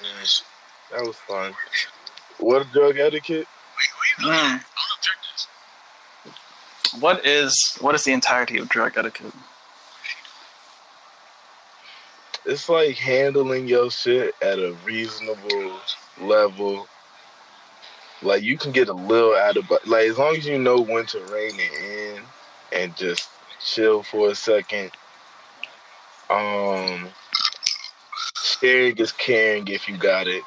[0.00, 0.42] Mm,
[0.90, 1.52] that was fun.
[2.38, 3.46] What drug etiquette?
[4.20, 4.62] Mm.
[7.00, 9.32] What is what is the entirety of drug etiquette?
[12.44, 15.80] It's like handling your shit at a reasonable
[16.20, 16.88] level.
[18.20, 20.80] Like you can get a little out of but like as long as you know
[20.80, 22.22] when to rein it in
[22.72, 23.28] and just
[23.60, 24.90] chill for a second.
[26.30, 27.08] Um,
[28.62, 30.42] sharing is caring if you got it,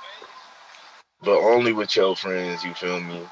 [1.22, 2.64] but only with your friends.
[2.64, 3.28] You feel me?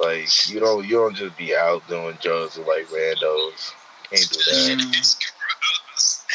[0.00, 3.72] Like you don't you don't just be out doing drugs with like randos.
[4.10, 5.16] Can't do that.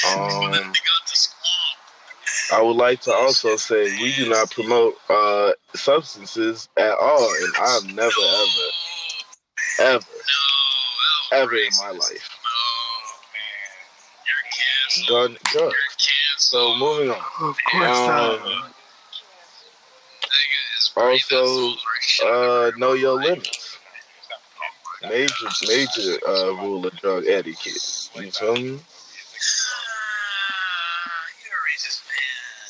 [0.07, 0.73] Um,
[2.51, 7.53] I would like to also say we do not promote uh, substances at all, and
[7.59, 8.11] I've never
[9.79, 10.05] ever, ever,
[11.31, 12.29] ever in my life
[15.07, 16.18] done drugs.
[16.49, 17.17] So moving on.
[17.41, 18.73] Of course Um,
[20.97, 21.75] also,
[22.25, 23.77] uh, know your limits.
[25.03, 25.33] Major,
[25.67, 28.09] major uh, rule of drug etiquette.
[28.15, 28.79] You feel me?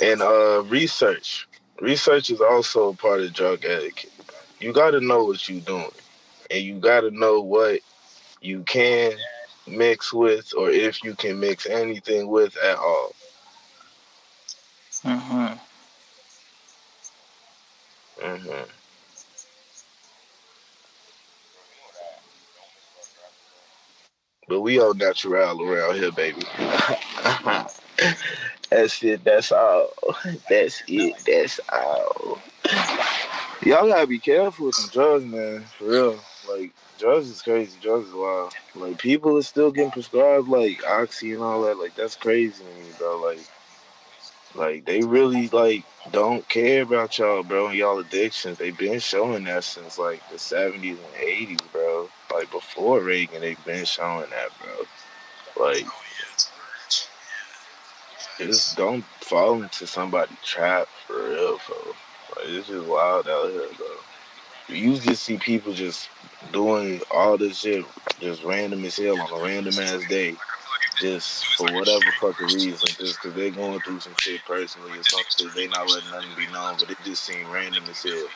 [0.02, 1.47] And uh, research.
[1.80, 4.11] Research is also a part of drug etiquette.
[4.59, 5.89] You got to know what you're doing,
[6.52, 7.80] and you got to know what
[8.41, 9.14] you can
[9.67, 13.16] mix with, or if you can mix anything with at all.
[15.05, 15.55] Mm-hmm.
[18.22, 18.64] hmm
[24.47, 26.42] But we all natural around here, baby.
[28.70, 29.23] that's it.
[29.23, 29.92] That's all.
[30.50, 31.16] That's it.
[31.25, 32.39] That's all.
[33.64, 35.66] Y'all gotta be careful with some drugs, man.
[35.77, 36.20] For real.
[36.50, 37.77] Like drugs is crazy.
[37.81, 38.53] Drugs is wild.
[38.75, 41.77] Like people are still getting prescribed like oxy and all that.
[41.80, 43.20] Like that's crazy to me, bro.
[43.22, 43.42] Like,
[44.55, 48.58] like they really like don't care about y'all, bro, and y'all addictions.
[48.58, 52.10] They've been showing that since like the seventies and eighties, bro.
[52.33, 55.65] Like before Reagan, they've been showing that, bro.
[55.67, 56.02] Like, oh,
[58.39, 61.95] just don't fall into somebody's trap for real, bro.
[62.36, 63.88] Like it's just wild out here, bro.
[64.70, 66.09] You just see people just
[66.52, 67.86] doing all this shit,
[68.20, 70.38] just random as hell on a random ass day,
[70.99, 75.49] just for whatever fucking reason, just because they're going through some shit personally or something.
[75.55, 78.27] They not letting nothing be known, but it just seemed random as hell.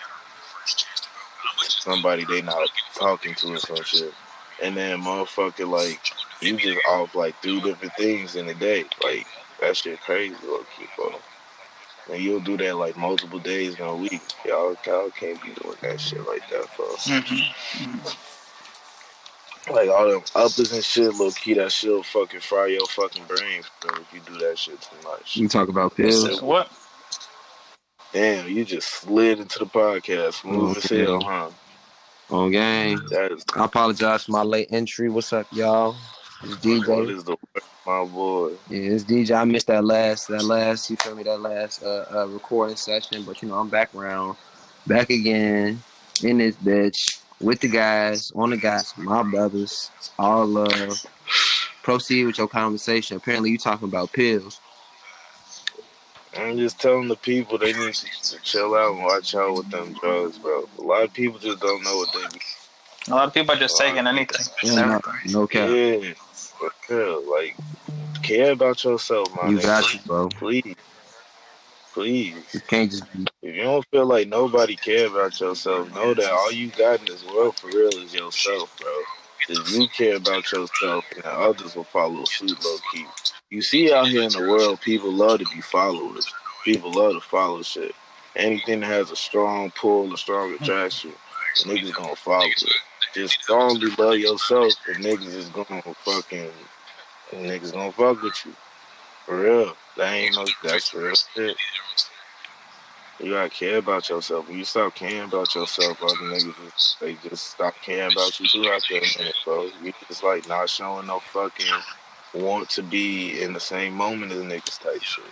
[1.59, 4.13] Somebody they not talking to or some shit,
[4.62, 6.00] and then motherfucker like
[6.41, 9.25] you just off like three different things in a day, like
[9.62, 11.13] that shit crazy, low key, bro.
[12.12, 14.22] And you'll do that like multiple days in a week.
[14.46, 17.07] Y'all, y'all can't be doing that shit like that, folks.
[17.07, 18.42] Mm-hmm.
[19.72, 23.62] Like all them uppers and shit, low key, that shit'll fucking fry your fucking brain
[23.81, 25.38] bro, if you do that shit too much.
[25.38, 26.41] You talk about pills.
[26.41, 26.69] What?
[28.12, 31.50] Damn, you just slid into the podcast, smooth as hell, huh?
[32.29, 33.02] On game.
[33.09, 35.09] That is I apologize for my late entry.
[35.09, 35.96] What's up, y'all?
[36.44, 37.09] It's DJ.
[37.09, 38.52] is the word, my boy.
[38.69, 39.31] Yeah, it's DJ.
[39.31, 43.23] I missed that last, that last, you feel me, that last uh, uh, recording session,
[43.23, 44.35] but you know, I'm back around,
[44.85, 45.81] back again
[46.22, 51.05] in this bitch with the guys, on the guys, my brothers, all love.
[51.83, 53.17] Proceed with your conversation.
[53.17, 54.61] Apparently, you talking about pills.
[56.37, 59.93] I'm just telling the people they need to chill out and watch out with them
[59.93, 60.67] drugs, bro.
[60.79, 62.41] A lot of people just don't know what they be.
[63.09, 64.45] A lot of people are just taking anything.
[64.63, 65.01] Yeah, no,
[65.41, 65.69] no cap.
[65.69, 67.29] Yeah, for real.
[67.29, 67.55] Like,
[68.23, 69.63] care about yourself, my You nigga.
[69.63, 70.29] got you, bro.
[70.29, 70.75] Please,
[71.93, 72.35] please.
[72.53, 73.27] You can't just be.
[73.43, 77.05] If you don't feel like nobody care about yourself, know that all you got in
[77.07, 78.91] this world for real is yourself, bro.
[79.49, 83.05] If you care about yourself, and others will follow suit, low key.
[83.49, 86.33] You see out here in the world, people love to be followers.
[86.65, 87.93] People love to follow shit.
[88.35, 91.13] Anything that has a strong pull, a strong attraction,
[91.65, 92.75] niggas gonna follow it.
[93.13, 96.51] Just strongly love yourself, and niggas is gonna fucking,
[97.33, 98.53] niggas gonna fuck with you.
[99.25, 99.75] For real.
[99.97, 101.55] That ain't no, that's real shit.
[103.20, 104.47] You gotta care about yourself.
[104.47, 108.66] When you stop caring about yourself, other niggas they just stop caring about you too
[108.66, 109.70] after a minute, bro.
[109.81, 111.66] You just like not showing no fucking
[112.34, 115.23] want to be in the same moment as niggas type shit.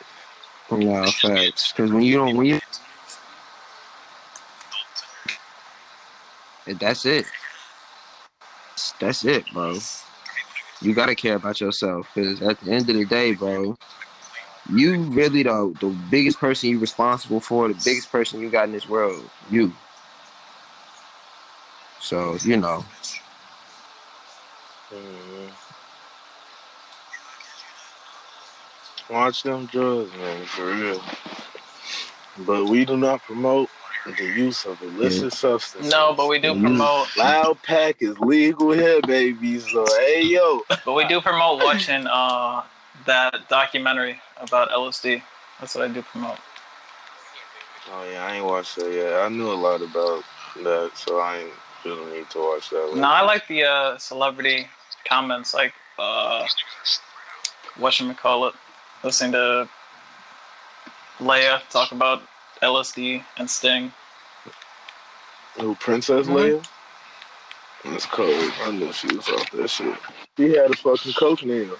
[0.72, 1.74] Yeah, facts.
[1.74, 2.60] Because when you don't, when you.
[6.80, 7.26] That's it.
[9.00, 9.78] That's it, bro.
[10.82, 12.08] You gotta care about yourself.
[12.14, 13.78] Because at the end of the day, bro,
[14.70, 18.72] you really the the biggest person you responsible for, the biggest person you got in
[18.74, 19.76] this world, you.
[22.00, 22.86] So you know,
[24.92, 25.52] Mhm.
[29.10, 31.02] Watch them drugs, man, for real.
[32.38, 33.70] But we do not promote
[34.06, 35.92] the use of illicit substances.
[35.92, 37.16] No, but we do You- promote.
[37.18, 39.60] Loud pack is legal here, baby.
[39.60, 42.64] So hey yo, But we do promote watching uh
[43.06, 45.22] that documentary about LSD.
[45.60, 46.38] That's what I do promote.
[47.92, 49.14] oh yeah, I ain't watched that yet.
[49.22, 50.24] I knew a lot about
[50.64, 51.54] that, so I ain't
[51.84, 52.92] feel the need to watch that.
[52.96, 54.68] No, I like the uh, celebrity
[55.06, 56.48] comments, like uh,
[57.78, 58.56] what should we call it?
[59.04, 59.70] Listening to
[61.20, 62.22] Leia talk about
[62.64, 63.92] LSD and Sting.
[65.60, 66.34] Who Princess Mhm.
[66.34, 66.66] Leia?
[67.86, 68.54] That's cold.
[68.64, 69.98] I knew she was off that shit.
[70.38, 71.78] She had a fucking coke nail.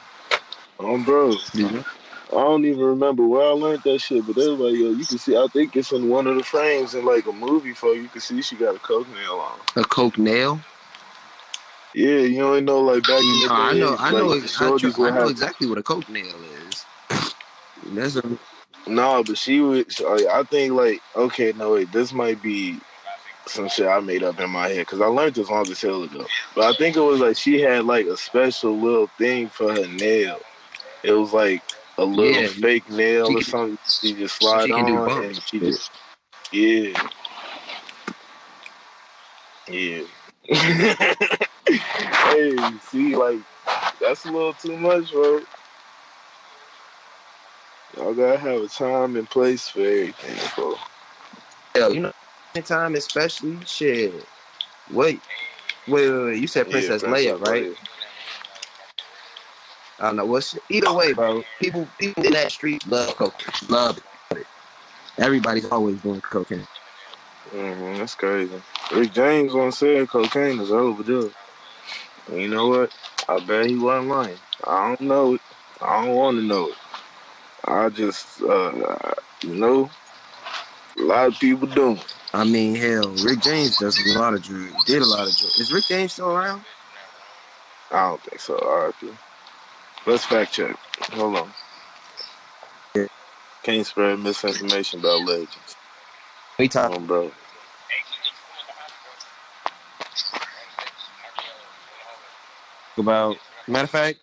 [0.80, 1.30] Um, bro.
[1.30, 1.86] Mhm.
[2.32, 5.06] I don't even remember where I learned that shit, but it was like, yo, you
[5.06, 5.36] can see.
[5.36, 7.74] I think it's in one of the frames in like a movie.
[7.74, 9.60] For you can see she got a coke nail on.
[9.76, 10.60] A coke nail.
[11.94, 13.96] Yeah, you only know like back in the No, I day, know.
[14.00, 14.30] I like, know.
[14.30, 16.36] the I, shorties tr- I know exactly what a coke nail
[16.70, 16.86] is.
[17.88, 18.24] That's a
[18.88, 20.00] No, but she would.
[20.00, 22.80] like, I think like okay, no wait, this might be
[23.48, 26.04] some shit I made up in my head because I learned this long as hell
[26.04, 26.26] ago.
[26.56, 29.88] But I think it was like she had like a special little thing for her
[29.88, 30.40] nail.
[31.04, 31.62] It was like
[31.98, 33.78] a little Yeah, fake nail or can- something.
[34.02, 35.92] She just slide she on and she just
[36.52, 37.10] yeah,
[39.68, 40.04] yeah.
[40.50, 41.16] hey,
[42.90, 43.40] see, like
[44.00, 45.42] that's a little too much, bro.
[47.98, 50.76] Y'all gotta have a time and place for everything, bro.
[51.76, 51.94] hell.
[51.94, 52.12] You know,
[52.64, 54.14] time especially shit.
[54.92, 55.22] Wait,
[55.88, 56.40] wait, wait, wait.
[56.40, 57.64] You said Princess Yeah, Leia, right?
[57.64, 57.76] Leia.
[60.00, 61.44] I don't know what's either way, bro.
[61.60, 64.48] People, people in that street love coke, love it.
[65.18, 66.68] Everybody's always doing cocaine.
[67.52, 68.62] hmm that's crazy.
[68.94, 71.32] Rick James once said cocaine is overdue.
[72.28, 72.94] And you know what?
[73.30, 74.38] I bet he wasn't lying.
[74.66, 75.42] I don't know it.
[75.82, 76.76] I don't want to know it.
[77.66, 79.14] I just, uh,
[79.44, 79.90] you know,
[80.98, 81.94] a lot of people do.
[81.94, 82.16] it.
[82.34, 84.84] I mean, hell, Rick James does a lot of drugs.
[84.86, 85.60] Did a lot of drugs.
[85.60, 86.64] Is Rick James still around?
[87.92, 88.56] I don't think so.
[88.56, 89.14] RIP.
[90.06, 90.76] Let's fact check.
[91.12, 91.52] Hold on.
[92.96, 93.08] Yeah.
[93.64, 95.76] Can't spread misinformation about legends.
[96.58, 97.32] We talk Come on, bro.
[102.98, 103.38] about.
[103.68, 104.20] Matter of fact,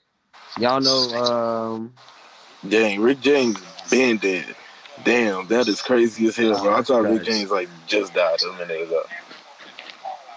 [0.58, 1.14] y'all know.
[1.14, 1.92] Um,
[2.66, 3.60] Dang, Rick James
[3.90, 4.54] been dead.
[5.04, 6.74] Damn, that is crazy as hell, bro.
[6.74, 9.04] I thought Rick James like just died a minute ago.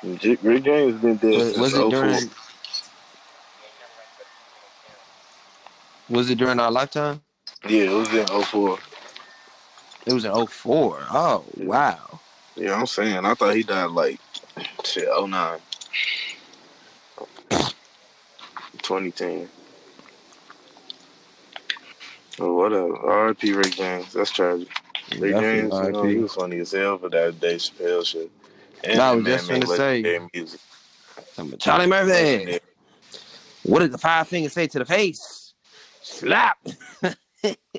[0.03, 2.13] Rick James been dead was, was it during?
[2.13, 2.29] Oh
[6.09, 7.21] was it during our lifetime?
[7.67, 8.77] Yeah, it was in 04.
[10.05, 10.99] It was in 04.
[11.11, 12.19] Oh wow.
[12.55, 13.25] Yeah, I'm saying.
[13.25, 14.19] I thought he died like
[14.83, 15.59] shit 09.
[18.83, 19.49] 2010.
[22.43, 22.95] Oh, whatever.
[22.97, 23.53] R.I.P.
[23.53, 24.13] Rick James.
[24.13, 24.67] That's tragic.
[25.19, 28.31] Rick Definitely James, you know, he was funny as hell for that Dave Chappelle shit.
[28.83, 30.59] And Nah, I was just finna say- music.
[31.59, 32.59] Charlie Murphy.
[33.63, 35.53] What did the five fingers say to the face?
[36.01, 36.57] Slap.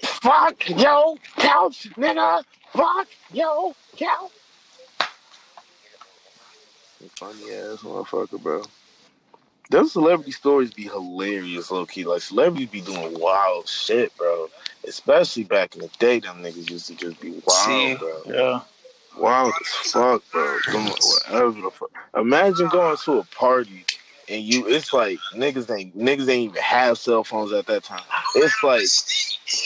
[0.04, 2.44] Fuck yo couch, nigga.
[2.72, 4.30] Fuck yo couch.
[7.16, 8.62] Funny ass motherfucker, bro.
[9.70, 12.04] Those celebrity stories be hilarious, low key.
[12.04, 14.48] Like celebrities be doing wild shit, bro.
[14.86, 18.22] Especially back in the day, them niggas used to just be wild, See, bro.
[18.26, 18.60] yeah.
[19.19, 20.58] Wild as fuck, bro.
[20.70, 21.90] Doing whatever the fuck.
[22.16, 23.84] Imagine going to a party
[24.28, 24.66] and you.
[24.66, 28.02] It's like niggas ain't niggas ain't even have cell phones at that time.
[28.34, 28.86] It's like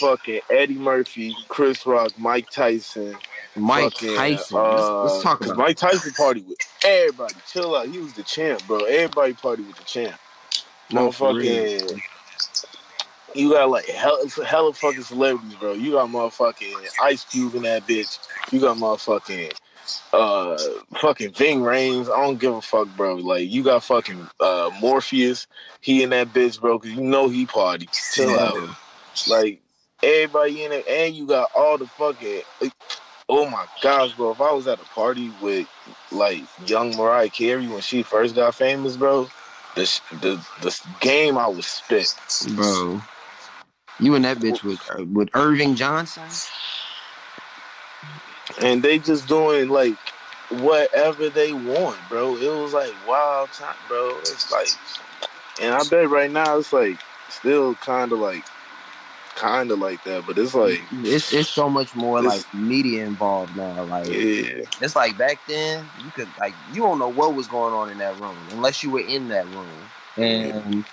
[0.00, 3.16] fucking Eddie Murphy, Chris Rock, Mike Tyson,
[3.56, 4.56] Mike fucking, Tyson.
[4.58, 7.34] Uh, let's, let's talk 'cause about Mike Tyson party with everybody.
[7.52, 7.88] Chill out.
[7.88, 8.84] He was the champ, bro.
[8.84, 10.20] Everybody party with the champ.
[10.90, 11.08] No.
[11.10, 12.02] Motherfucking.
[13.34, 15.75] You got like hell, hella fucking celebrities, bro.
[15.75, 18.18] You got motherfucking Ice Cube in that bitch.
[18.50, 19.52] You got motherfucking
[20.12, 20.58] uh
[20.98, 22.10] fucking Ving Rhames.
[22.10, 23.16] I don't give a fuck, bro.
[23.16, 25.46] Like you got fucking uh Morpheus.
[25.80, 26.78] He in that bitch, bro.
[26.78, 27.88] Cause you know he party.
[28.10, 28.56] Chill out.
[28.56, 28.75] Yeah.
[29.26, 29.60] Like
[30.02, 32.42] everybody in it, and you got all the fucking.
[33.28, 34.30] Oh my gosh, bro!
[34.30, 35.68] If I was at a party with
[36.12, 39.28] like young Mariah Carey when she first got famous, bro,
[39.75, 42.14] the the the game I was spit.
[42.54, 43.00] Bro.
[43.99, 46.28] You and that bitch with uh, with Earvin Johnson?
[48.61, 49.97] and they just doing like
[50.50, 52.37] whatever they want, bro.
[52.37, 54.16] It was like wild time, bro.
[54.21, 54.68] It's like,
[55.61, 58.45] and I bet right now it's like still kind of like,
[59.36, 62.52] kind of like that, but it's mm, like, mm, It's it's so much more like
[62.54, 63.84] media involved now.
[63.84, 67.74] Like yeah, it's like back then you could like you don't know what was going
[67.74, 69.68] on in that room unless you were in that room.
[70.16, 70.84] And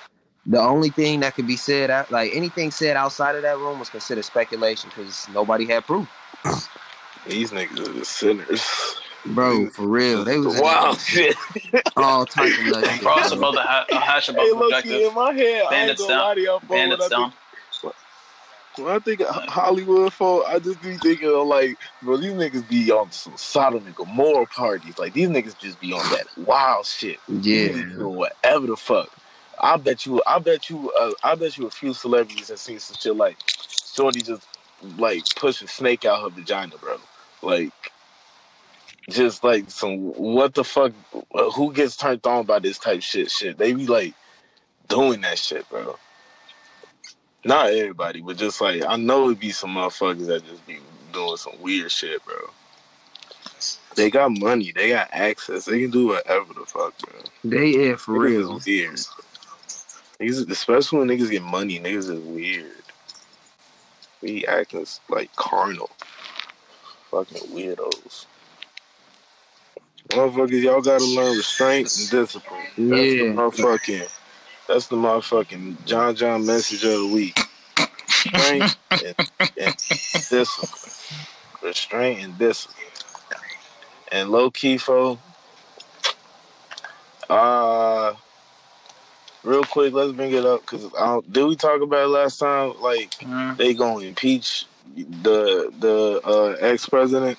[0.46, 3.90] the only thing that could be said like anything said outside of that room was
[3.90, 6.08] considered speculation because nobody had proof.
[7.28, 8.64] These niggas are sinners.
[9.26, 10.26] bro, for real.
[10.26, 11.38] They was in Wow, shit.
[11.98, 12.90] all type of nuts.
[12.90, 13.62] shit, Bro, about the
[14.00, 16.22] hash about Hey, look, in my head, I ain't Bandits gonna down.
[16.22, 16.78] lie to y'all, bro.
[16.78, 17.34] When I, Bandits down.
[18.78, 22.68] When I think of Hollywood, folk, I just be thinking of like, bro, these niggas
[22.68, 24.98] be on some Sodom and Gomorrah parties.
[24.98, 27.20] Like, these niggas just be on that wild shit.
[27.28, 27.74] Yeah.
[27.98, 29.10] whatever the fuck.
[29.60, 32.80] I bet you, I bet you, uh, I bet you a few celebrities have seen
[32.80, 33.38] some shit like
[33.96, 34.48] Shorty just
[34.98, 36.98] like push a snake out of her vagina, bro.
[37.42, 37.72] Like,
[39.10, 40.94] just like some what the fuck?
[41.56, 43.30] Who gets turned on by this type shit?
[43.30, 44.14] Shit, they be like
[44.88, 45.98] doing that shit, bro.
[47.46, 50.80] Not everybody, but just like I know it be some motherfuckers that just be
[51.12, 52.36] doing some weird shit, bro.
[53.96, 57.20] They got money, they got access, they can do whatever the fuck, bro.
[57.44, 58.58] They yeah, for Niggas real.
[58.58, 59.00] is weird.
[60.22, 62.84] Niggas, especially when niggas get money, niggas is weird.
[64.22, 65.90] We acting like carnal.
[67.12, 68.26] Fucking weirdos.
[70.10, 72.62] Motherfuckers, y'all gotta learn restraint and discipline.
[72.90, 73.34] That's the Yeah.
[73.34, 74.10] motherfucking.
[74.68, 77.40] That's the motherfucking John John message of the week.
[78.08, 78.68] Restraint
[79.06, 79.16] and,
[79.58, 79.76] and
[80.30, 80.94] discipline.
[81.62, 82.78] Restraint and discipline.
[84.12, 85.20] And low key, fo.
[87.30, 88.16] Uh,
[89.44, 90.84] real quick, let's bring it up because
[91.32, 92.74] did we talk about it last time?
[92.82, 93.58] Like Mm.
[93.58, 94.66] they gonna impeach
[94.96, 97.38] the the uh, ex president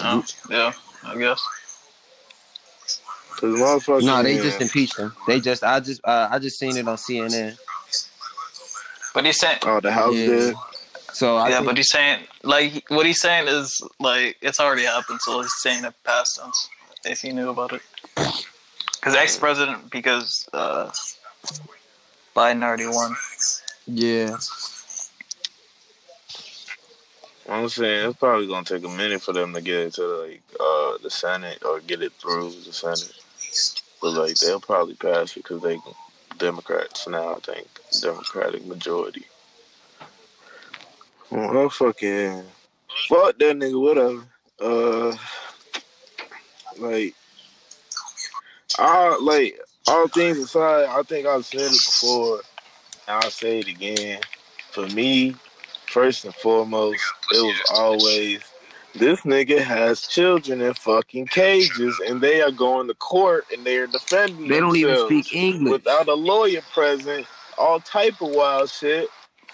[0.00, 0.72] Oh, yeah,
[1.04, 1.42] I guess.
[3.40, 4.04] Because motherfuckers.
[4.04, 5.12] No, they just impeached him.
[5.26, 7.56] They just I just uh, I just seen it on CNN.
[9.14, 10.26] But he said, Oh, the house Yeah.
[10.26, 10.56] did.
[11.12, 14.84] So I yeah, think, but he's saying, like, what he's saying is, like, it's already
[14.84, 16.68] happened, so he's saying it past tense,
[17.04, 17.82] if he knew about it.
[18.14, 20.90] Because ex-president, because uh,
[22.36, 23.16] Biden already won.
[23.86, 24.36] yeah.
[27.48, 30.42] I'm saying it's probably gonna take a minute for them to get it to like
[30.60, 33.17] uh the Senate or get it through the Senate.
[34.00, 35.78] But like they'll probably pass it because they
[36.38, 37.34] Democrats now.
[37.34, 37.68] I think
[38.00, 39.24] Democratic majority.
[41.30, 42.44] Well, fucking
[43.08, 43.80] fuck that nigga.
[43.80, 44.24] Whatever.
[44.60, 45.16] Uh,
[46.78, 47.14] like,
[48.78, 50.86] I like all things aside.
[50.88, 52.40] I think I've said it before,
[53.06, 54.20] and I'll say it again.
[54.72, 55.34] For me,
[55.86, 57.02] first and foremost,
[57.32, 58.40] it was always
[58.94, 63.76] this nigga has children in fucking cages, and they are going to court and they
[63.78, 64.48] are defending.
[64.48, 65.72] They don't even speak English.
[65.72, 67.26] without a lawyer present.
[67.56, 69.08] All type of wild shit.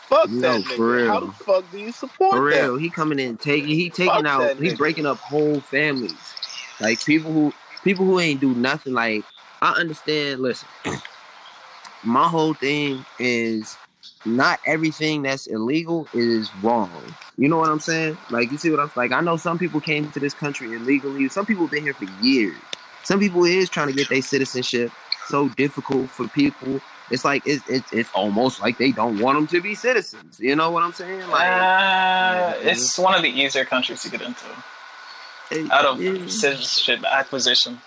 [0.09, 1.07] Fuck No, that for nigga.
[1.09, 2.63] How the fuck do you support For that?
[2.63, 6.35] real, he coming in taking he Fuck taking out that he breaking up whole families.
[6.81, 8.93] Like people who people who ain't do nothing.
[8.93, 9.25] Like
[9.63, 10.41] I understand.
[10.43, 10.69] Listen,
[12.05, 13.79] my whole thing is
[14.25, 16.91] not everything that's illegal is wrong.
[17.37, 18.19] You know what I'm saying?
[18.31, 19.13] Like you see what I'm like.
[19.13, 21.29] I know some people came to this country illegally.
[21.29, 22.57] Some people been here for years.
[23.05, 24.93] Some people is trying to get their citizenship.
[25.29, 26.81] So difficult for people.
[27.11, 30.41] It's like it's it's, it's almost like they don't want them to be citizens.
[30.41, 31.29] You know what I'm saying?
[31.29, 31.49] Like.
[32.21, 34.45] Uh, it's one of the easier countries to get into.
[35.51, 36.27] it- Out of yeah.
[36.29, 37.81] citizenship acquisition.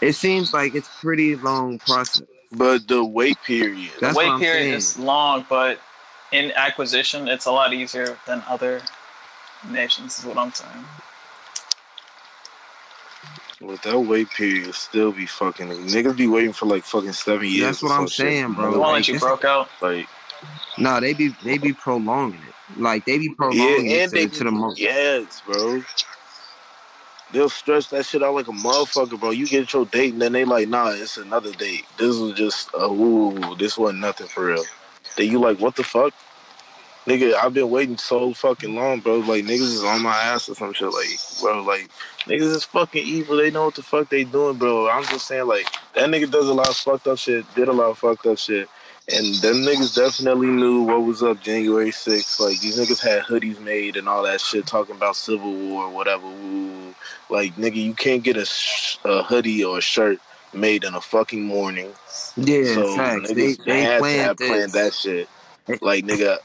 [0.00, 2.22] It seems like it's pretty long process.
[2.56, 3.94] But the wait period.
[4.00, 4.74] The That's what wait I'm period saying.
[4.74, 5.80] is long, but
[6.32, 8.80] in acquisition, it's a lot easier than other
[9.70, 10.84] nations, is what I'm saying.
[13.60, 17.80] With that wait period, still be fucking niggas be waiting for like fucking seven years.
[17.80, 18.34] That's what I'm some shit.
[18.34, 18.72] saying, bro.
[18.72, 19.70] The one like, that you broke out.
[19.80, 20.08] Like
[20.76, 22.56] No, they be they be prolonging it.
[22.76, 24.80] Like they be yeah, prolonging it to, they to the most.
[24.80, 25.82] yes, bro.
[27.32, 29.30] They'll stretch that shit out like a motherfucker, bro.
[29.30, 31.84] You get your date, and then they like, nah, it's another date.
[31.98, 33.56] This was just uh, a woo.
[33.56, 34.64] This wasn't nothing for real.
[35.16, 36.12] Then you like, what the fuck,
[37.06, 37.34] nigga?
[37.34, 39.18] I've been waiting so fucking long, bro.
[39.18, 40.92] Like niggas is on my ass or some shit.
[40.92, 41.08] Like,
[41.40, 41.88] bro, like
[42.26, 43.36] niggas is fucking evil.
[43.36, 44.88] They know what the fuck they doing, bro.
[44.88, 47.52] I'm just saying, like that nigga does a lot of fucked up shit.
[47.54, 48.68] Did a lot of fucked up shit.
[49.12, 52.40] And them niggas definitely knew what was up January 6th.
[52.40, 55.90] Like, these niggas had hoodies made and all that shit talking about Civil War or
[55.90, 56.26] whatever.
[56.26, 56.83] Ooh.
[57.30, 60.18] Like, nigga, you can't get a, sh- a hoodie or a shirt
[60.52, 61.92] made in a fucking morning.
[62.36, 63.30] Yeah, so facts.
[63.30, 65.28] niggas They they had to planned have planned that shit.
[65.80, 66.38] Like, nigga,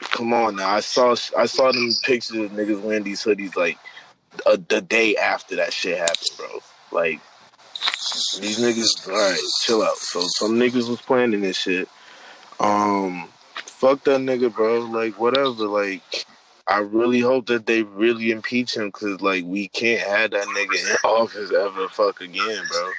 [0.00, 0.70] come on now.
[0.70, 3.78] I saw I saw them pictures of niggas wearing these hoodies, like,
[4.46, 6.60] a, the day after that shit happened, bro.
[6.90, 7.20] Like,
[8.40, 9.96] these niggas, alright, chill out.
[9.96, 11.88] So, some niggas was planning this shit.
[12.60, 14.80] Um, fuck that nigga, bro.
[14.80, 15.66] Like, whatever.
[15.66, 16.26] Like,
[16.66, 20.90] I really hope that they really impeach him because, like, we can't have that nigga
[20.90, 22.90] in office ever the fuck again, bro.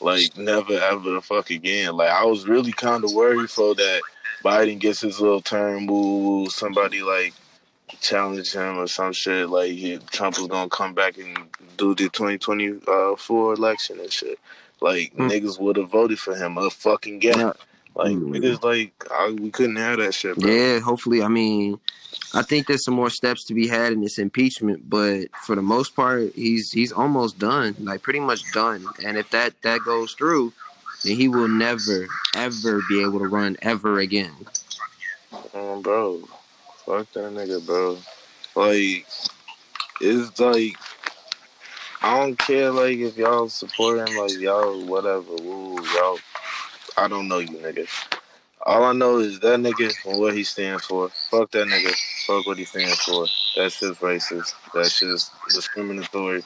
[0.00, 1.96] Like, never ever the fuck again.
[1.96, 4.02] Like, I was really kind of worried for that
[4.42, 7.32] Biden gets his little term, woo, somebody like
[8.00, 9.48] challenge him or some shit.
[9.48, 11.36] Like he, Trump was gonna come back and
[11.76, 14.38] do the 2024 election and shit.
[14.80, 15.30] Like Mm.
[15.30, 17.52] niggas would have voted for him a fucking game.
[17.94, 18.30] Like Mm.
[18.30, 20.50] niggas, like I, we couldn't have that shit, bro.
[20.50, 21.22] Yeah, hopefully.
[21.22, 21.78] I mean,
[22.34, 25.62] I think there's some more steps to be had in this impeachment, but for the
[25.62, 28.84] most part, he's he's almost done, like pretty much done.
[29.04, 30.52] And if that that goes through,
[31.04, 34.34] then he will never ever be able to run ever again.
[35.54, 36.20] Um, bro,
[36.84, 37.98] fuck that nigga, bro.
[38.56, 39.06] Like,
[40.00, 40.76] it's like
[42.02, 46.18] I don't care, like if y'all support him, like y'all whatever, woo, y'all.
[46.96, 47.88] I don't know you, nigga.
[48.66, 51.10] All I know is that nigga and what he stands for.
[51.30, 51.92] Fuck that nigga.
[52.26, 53.26] Fuck what he stands for.
[53.56, 54.54] That shit's racist.
[54.74, 56.44] That shit's discriminatory.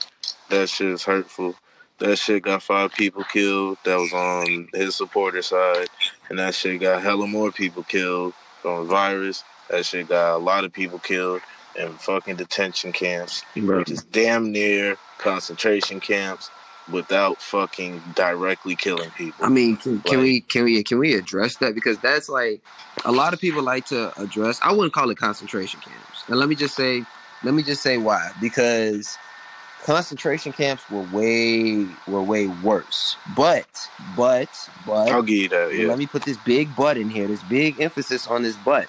[0.51, 1.55] That shit's hurtful.
[1.99, 5.89] That shit got five people killed that was on his supporter side.
[6.31, 9.45] And that shit got hella more people killed from the virus.
[9.71, 11.43] That shit got a lot of people killed
[11.77, 13.81] in fucking detention camps, Bro.
[13.81, 16.51] which is damn near concentration camps
[16.91, 19.45] without fucking directly killing people.
[19.45, 22.61] I mean, can, can Like- we can we can we address that because that's like
[23.05, 24.61] a lot of people like to address.
[24.63, 27.05] I wouldn't call it concentration camps, and let me just say,
[27.43, 29.17] let me just say why because
[29.85, 33.17] concentration camps were way were way worse.
[33.37, 34.49] But but
[34.87, 35.87] but I'll give you that, yeah.
[35.89, 37.29] let me put this big but in here.
[37.29, 38.89] This big emphasis on this but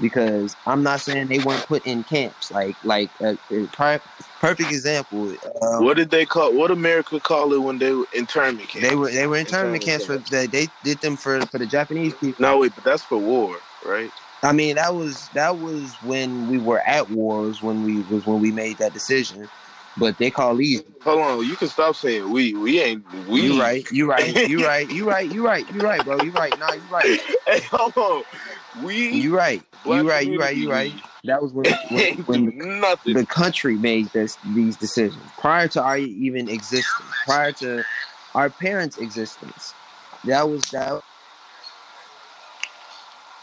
[0.00, 2.50] because I'm not saying they weren't put in camps.
[2.50, 4.00] Like like a, a pri-
[4.40, 5.34] perfect example.
[5.62, 6.54] Um, What did they call?
[6.54, 8.88] What America call it when they were internment camps?
[8.88, 11.66] they were they were internment Internment camps for they, they did them for for the
[11.66, 12.44] Japanese people.
[12.44, 14.12] No, wait, but that's for war, right?
[14.42, 18.40] I mean that was that was when we were at wars when we was when
[18.40, 19.50] we made that decision.
[19.96, 22.54] But they call these Hold on, you can stop saying we.
[22.54, 23.42] We ain't we.
[23.42, 26.20] you right, you right, you right, you right, you right, you right, bro.
[26.20, 26.56] You right.
[26.58, 27.06] Nah, you right.
[27.46, 28.22] Hey, hold on.
[28.82, 29.10] We.
[29.10, 29.62] You right.
[29.84, 30.92] You right, you right, you right.
[31.24, 31.66] That was when
[32.26, 33.14] when, when nothing.
[33.14, 37.84] the country made this these decisions prior to our even existence, prior to
[38.34, 39.74] our parents' existence.
[40.24, 41.02] That was that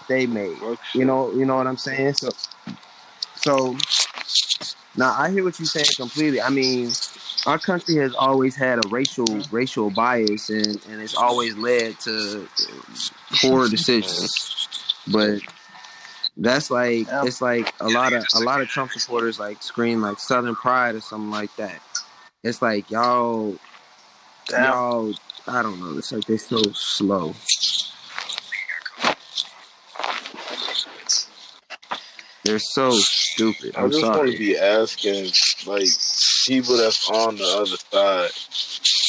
[0.08, 0.58] they made.
[0.94, 2.14] You know, you know what I'm saying?
[2.14, 2.30] So
[3.36, 3.76] so
[4.96, 6.42] now I hear what you're saying completely.
[6.42, 6.92] I mean,
[7.46, 12.48] our country has always had a racial racial bias and, and it's always led to
[13.42, 14.57] poor decisions.
[15.12, 15.42] But
[16.36, 17.24] that's like Yeah.
[17.26, 20.96] it's like a lot of a lot of Trump supporters like scream like Southern Pride
[20.96, 21.82] or something like that.
[22.44, 23.56] It's like y'all
[24.48, 24.64] Damn.
[24.66, 25.14] y'all
[25.48, 27.34] I don't know, it's like they're so slow.
[32.44, 33.76] They're so stupid.
[33.76, 35.32] I I'm just want to be asking,
[35.66, 35.90] like,
[36.48, 38.32] people that's on the other side.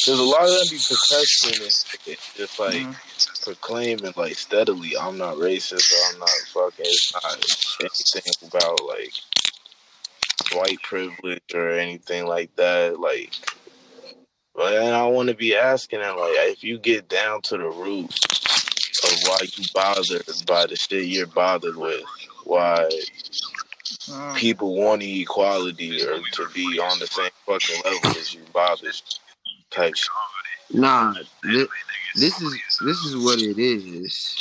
[0.09, 3.43] There's a lot of them be protesting and just like Mhm.
[3.43, 6.85] proclaiming like steadily, I'm not racist or I'm not fucking.
[6.87, 7.37] It's not
[7.79, 9.13] anything about like
[10.53, 12.99] white privilege or anything like that.
[12.99, 13.35] Like,
[14.55, 18.11] but I want to be asking them like, if you get down to the root
[19.03, 22.03] of why you bothered by the shit you're bothered with,
[22.45, 22.89] why
[24.07, 24.35] Mm.
[24.37, 28.95] people wanting equality or to be on the same fucking level as you bothered
[29.71, 29.95] type.
[30.71, 31.67] Nah, thi-
[32.15, 34.37] this is this is what it is.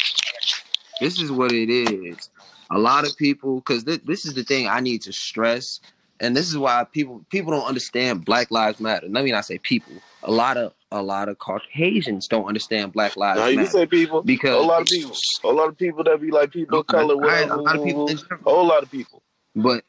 [1.01, 2.31] This is what it is.
[2.71, 5.81] A lot of people, because this, this is the thing I need to stress,
[6.21, 9.09] and this is why people people don't understand Black Lives Matter.
[9.09, 10.03] Let me not say people.
[10.23, 13.87] A lot of a lot of Caucasians don't understand Black Lives Now you Matter say
[13.87, 16.87] people, because a lot of people, a lot of people that be like people of
[16.87, 17.17] color, a
[17.57, 18.41] lot of people, woo, in woo, general.
[18.45, 18.53] woo.
[18.53, 19.23] whole lot of people.
[19.55, 19.85] But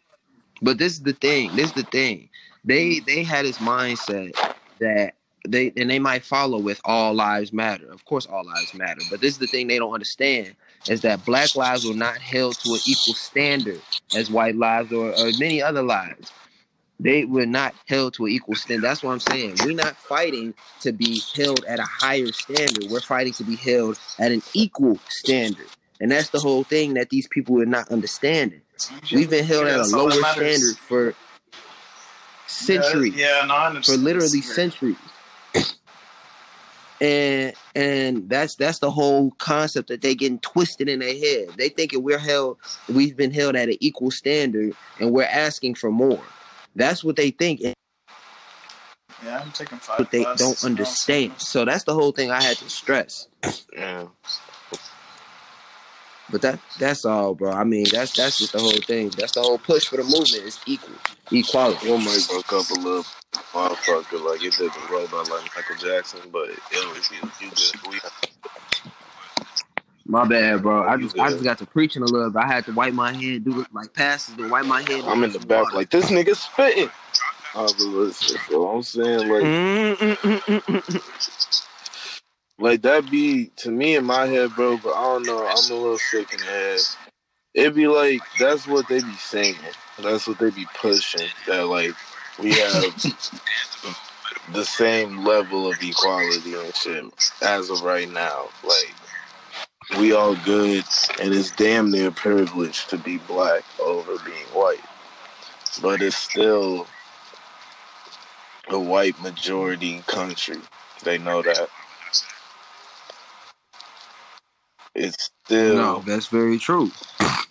[0.61, 1.55] but this is the thing.
[1.55, 2.29] This is the thing.
[2.63, 4.33] They they had this mindset
[4.79, 5.15] that
[5.47, 7.89] they and they might follow with all lives matter.
[7.91, 9.01] Of course, all lives matter.
[9.09, 10.55] But this is the thing they don't understand
[10.87, 13.81] is that black lives were not held to an equal standard
[14.15, 16.31] as white lives or, or many other lives.
[16.99, 18.83] They were not held to an equal standard.
[18.83, 19.55] That's what I'm saying.
[19.63, 22.89] We're not fighting to be held at a higher standard.
[22.89, 25.67] We're fighting to be held at an equal standard.
[26.01, 28.61] And that's the whole thing that these people are not understanding.
[29.11, 31.15] We've been held Yeah, at a that's all that lower standard for
[32.47, 34.97] centuries, Yeah, yeah no, I for literally centuries.
[37.01, 41.49] And and that's that's the whole concept that they getting twisted in their head.
[41.57, 42.57] They thinking we're held,
[42.89, 46.21] we've been held at an equal standard, and we're asking for more.
[46.75, 47.73] That's what they think, and
[49.23, 49.99] Yeah, I'm taking five.
[49.99, 51.33] what they don't understand.
[51.37, 53.27] So that's the whole thing I had to stress.
[53.73, 54.07] Yeah.
[56.31, 57.51] But that that's all, bro.
[57.51, 59.09] I mean, that's that's just the whole thing.
[59.09, 60.95] That's the whole push for the movement is equal,
[61.31, 61.89] equality.
[61.89, 63.07] We'll make a couple of
[63.53, 67.89] motherfucker like it did the robot like Michael Jackson, but it was you, you good.
[67.89, 67.99] We
[70.05, 70.87] My bad, bro.
[70.87, 72.43] I just I just got to preaching a little bit.
[72.43, 75.03] I had to wipe my head, do like passes, to wipe my head.
[75.05, 76.91] I'm in the back like this nigga spitting.
[77.55, 78.41] I was listening.
[78.47, 79.41] So I'm saying like
[82.59, 84.77] like that be to me in my head, bro.
[84.77, 85.47] But I don't know.
[85.47, 86.79] I'm a little sick in the head.
[87.53, 89.57] It be like that's what they be saying.
[90.01, 91.27] That's what they be pushing.
[91.47, 91.95] That like
[92.39, 92.95] we have
[94.53, 97.05] the same level of equality and shit
[97.41, 98.49] as of right now.
[98.63, 98.95] Like
[99.99, 100.85] we all good,
[101.19, 104.79] and it's damn near privilege to be black over being white.
[105.81, 106.87] But it's still
[108.69, 110.57] a white majority country.
[111.03, 111.69] They know that.
[114.95, 116.91] It's still No, that's very true.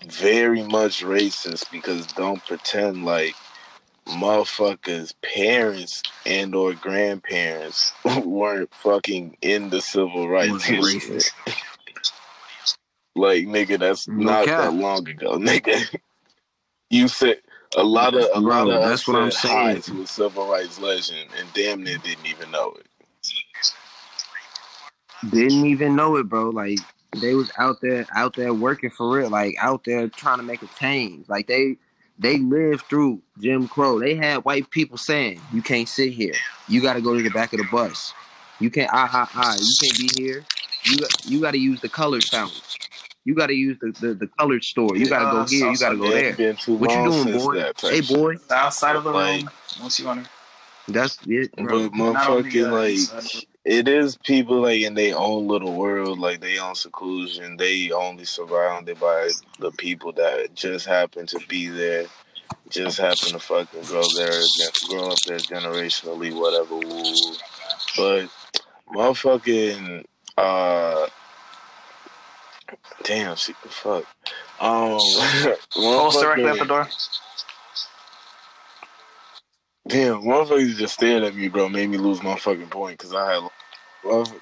[0.07, 3.35] very much racist because don't pretend like
[4.07, 7.93] motherfuckers parents and or grandparents
[8.25, 10.69] weren't fucking in the civil rights
[13.17, 14.47] like nigga that's No not cap.
[14.57, 16.01] that long ago nigga
[16.91, 17.39] you said
[17.77, 19.83] a lot of a Bro, lot of that's what I'm saying.
[19.83, 22.87] to a civil rights legend and damn near didn't even know it
[25.29, 26.51] Didn't even know it, bro.
[26.51, 26.79] Like
[27.17, 29.31] they was out there, out there working for real.
[29.31, 31.29] Like out there trying to make a change.
[31.29, 31.77] Like they,
[32.19, 33.99] they lived through Jim Crow.
[33.99, 36.35] They had white people saying, "You can't sit here.
[36.69, 38.13] You got to go to the back of the bus.
[38.61, 39.55] You can't ah ah ah.
[39.59, 40.45] You can't be here.
[40.85, 42.61] You got, you got to use the colored fountain.
[43.25, 44.97] You got to use the, the the colored store.
[44.97, 45.71] You got to go Uh, here.
[45.71, 46.29] You got to go there.
[46.29, 47.73] ain't been too What you doing, boy?
[47.83, 48.37] Hey, boy.
[48.51, 49.51] Outside of the Like- room.
[49.81, 50.31] Once you want to.
[50.89, 51.89] That's it, bro.
[51.91, 55.75] But Not only, motherfucking uh, like inside, it is people like in their own little
[55.75, 57.57] world, like they on seclusion.
[57.57, 62.07] They only surrounded by the people that just happen to be there,
[62.71, 64.41] just happen to fucking grow there,
[64.89, 66.77] grow up there generationally, whatever.
[66.77, 67.35] Woo.
[67.97, 68.29] But
[68.95, 70.05] motherfucking
[70.39, 71.07] uh,
[73.03, 74.05] damn, she fuck.
[74.61, 74.99] Um,
[75.75, 76.89] Post directly at the door.
[79.89, 81.69] Damn, motherfuckers just stared at me, bro.
[81.71, 83.43] Made me lose my fucking point because I had.
[84.05, 84.41] motherfuck-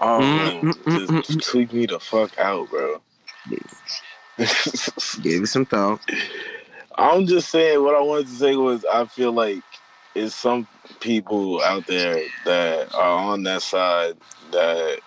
[0.00, 3.02] Oh, Mm, mm, mm, mm, just tweak me the fuck out, bro.
[5.22, 6.00] Give it some thought.
[6.96, 9.64] I'm just saying what I wanted to say was I feel like
[10.14, 10.68] it's some
[11.00, 14.14] people out there that are on that side
[14.52, 15.00] that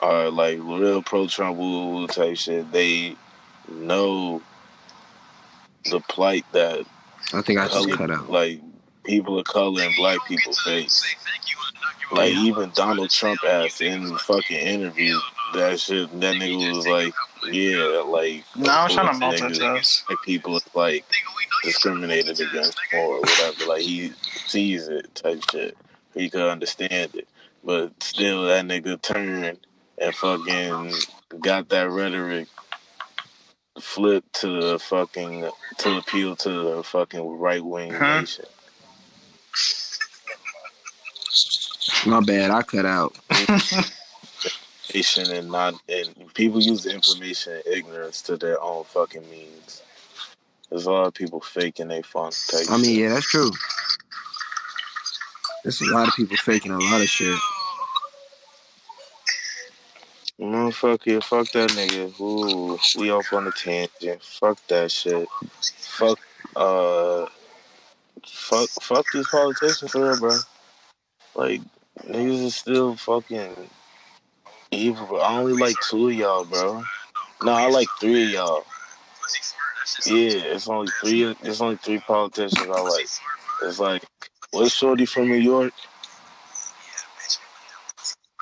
[0.00, 2.72] are like real pro Trump woo woo type shit.
[2.72, 3.16] They
[3.68, 4.42] know
[5.90, 6.86] the plight that
[7.32, 8.30] I think I just color, cut out.
[8.30, 8.60] like
[9.04, 11.16] people of color and black people face.
[12.10, 15.18] Like even Donald Trump asked in the fucking interview
[15.54, 16.08] that shit.
[16.20, 17.12] That nigga was like,
[17.50, 20.08] "Yeah, like No, I was trying to niggas, multitask.
[20.08, 21.04] Like people like
[21.62, 23.66] discriminated against or whatever.
[23.66, 24.12] Like he
[24.46, 25.76] sees it type shit.
[26.14, 27.28] He could understand it,
[27.62, 29.58] but still that nigga turned
[29.98, 30.94] and fucking
[31.40, 32.48] got that rhetoric
[33.82, 38.20] flipped to the fucking to appeal to the fucking right wing Huh?
[38.20, 38.44] nation.
[42.06, 42.50] My bad.
[42.50, 43.16] I cut out.
[44.88, 49.82] information and not and people use the information and ignorance to their own fucking means.
[50.70, 52.34] There's a lot of people faking they funk.
[52.70, 53.50] I mean, yeah, that's true.
[55.64, 57.38] There's a lot of people faking a lot of shit.
[60.40, 62.20] Motherfucker, fuck that nigga.
[62.20, 64.22] Ooh, we off on a tangent.
[64.22, 65.28] Fuck that shit.
[65.80, 66.20] Fuck,
[66.54, 67.26] uh,
[68.24, 70.38] fuck, fuck these politicians for real, bro.
[71.34, 71.60] Like,
[72.06, 73.50] niggas is still fucking
[74.70, 75.18] evil, bro.
[75.18, 76.84] I only like two of y'all, bro.
[77.42, 78.66] No, I like three of y'all.
[80.06, 81.36] Yeah, it's only three.
[81.42, 83.08] It's only three politicians I like.
[83.62, 84.04] It's like,
[84.52, 85.72] what's Shorty from New York?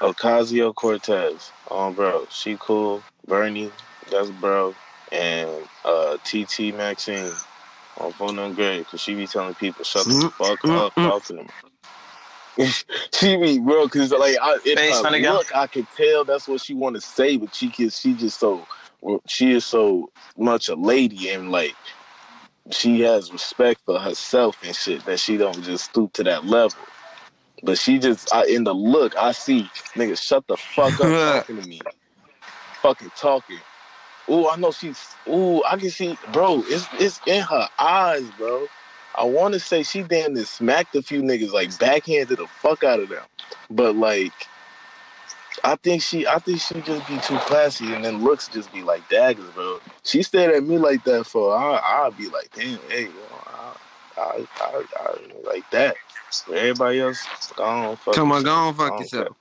[0.00, 1.50] Ocasio Cortez.
[1.70, 3.02] Um, bro, she cool.
[3.26, 3.70] Bernie,
[4.10, 4.74] that's bro.
[5.12, 5.50] And
[5.84, 7.32] uh, TT Maxine.
[7.98, 11.32] On phone them great, because she be telling people, shut the fuck up, talk to
[11.32, 11.48] them.
[13.14, 16.60] she be, bro, because like, I, in Face her look, I can tell that's what
[16.60, 18.66] she want to say, but she can, she just so,
[19.26, 21.74] she is so much a lady and like,
[22.70, 26.76] she has respect for herself and shit that she don't just stoop to that level.
[27.62, 29.62] But she just I, in the look, I see
[29.94, 31.82] nigga shut the fuck up talking to me,
[32.82, 33.58] fucking talking.
[34.28, 35.14] Ooh, I know she's.
[35.28, 36.62] Ooh, I can see, bro.
[36.66, 38.66] It's it's in her eyes, bro.
[39.14, 42.84] I want to say she damn near smacked a few niggas, like backhanded the fuck
[42.84, 43.22] out of them.
[43.70, 44.32] But like,
[45.64, 48.82] I think she, I think she just be too classy, and then looks just be
[48.82, 49.80] like daggers, bro.
[50.04, 53.08] She stared at me like that for, I, I'll be like, damn, hey,
[54.18, 55.96] I, I, I, I like that.
[56.48, 57.26] Everybody else,
[57.56, 58.44] go on, fuck Tell my yourself.
[58.44, 59.36] go on, fuck don't yourself.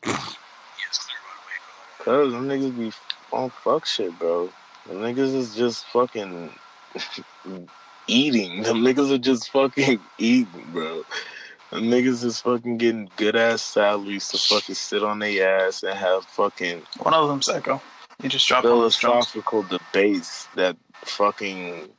[1.99, 2.91] Cause them niggas be
[3.31, 4.49] on fuck shit, bro.
[4.87, 6.51] The niggas is just fucking
[8.07, 8.61] eating.
[8.61, 11.03] Them niggas are just fucking eating, bro.
[11.71, 15.97] The niggas is fucking getting good ass salaries to fucking sit on their ass and
[15.97, 17.81] have fucking One of them psycho.
[18.21, 21.89] You just dropped on philosophical debates that fucking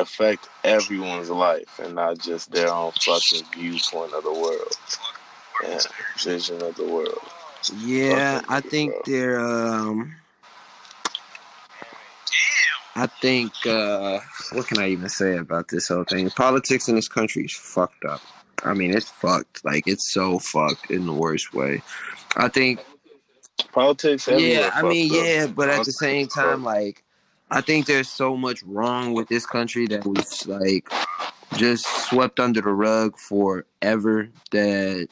[0.00, 4.76] affect everyone's life and not just their own fucking viewpoint of the world
[5.64, 5.86] and
[6.18, 7.18] vision of the world.
[7.78, 9.02] Yeah, I think bro.
[9.06, 9.40] they're.
[9.40, 10.16] Um,
[12.96, 13.52] I think.
[13.66, 14.20] Uh,
[14.52, 16.30] what can I even say about this whole thing?
[16.30, 18.20] Politics in this country is fucked up.
[18.64, 19.64] I mean, it's fucked.
[19.64, 21.82] Like it's so fucked in the worst way.
[22.36, 22.80] I think.
[23.72, 24.26] Politics.
[24.28, 25.16] Yeah, I mean, up.
[25.16, 27.04] yeah, but at the same time, like,
[27.50, 30.88] I think there's so much wrong with this country that was like
[31.56, 35.08] just swept under the rug forever that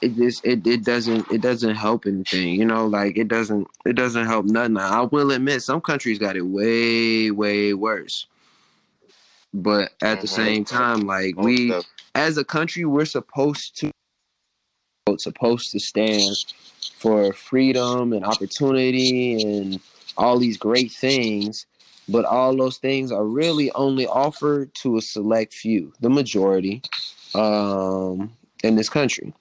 [0.00, 2.86] it just it, it doesn't it doesn't help anything you know?
[2.86, 4.76] Like it doesn't it doesn't help nothing.
[4.76, 8.26] I will admit some countries got it way way worse.
[9.54, 10.30] But at the Mhm.
[10.30, 11.72] same time like we
[12.14, 13.90] as a country we're supposed to
[15.18, 16.36] supposed to stand
[16.96, 19.80] for freedom and opportunity and
[20.18, 21.66] all these great things
[22.10, 26.82] but all those things are really only offered to a select few the majority
[27.34, 28.32] um
[28.64, 29.32] in this country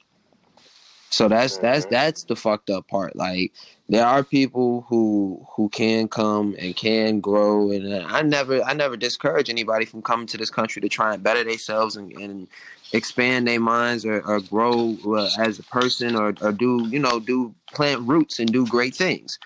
[1.10, 3.16] so that's that's that's the fucked up part.
[3.16, 3.54] Like
[3.90, 8.98] there are people who who can come and can grow and i never i never
[8.98, 12.48] discourage anybody from coming to this country to try and better themselves and, and
[12.94, 17.20] expand their minds or, or grow uh, as a person or, or do you know
[17.20, 19.40] do plant roots and do great things.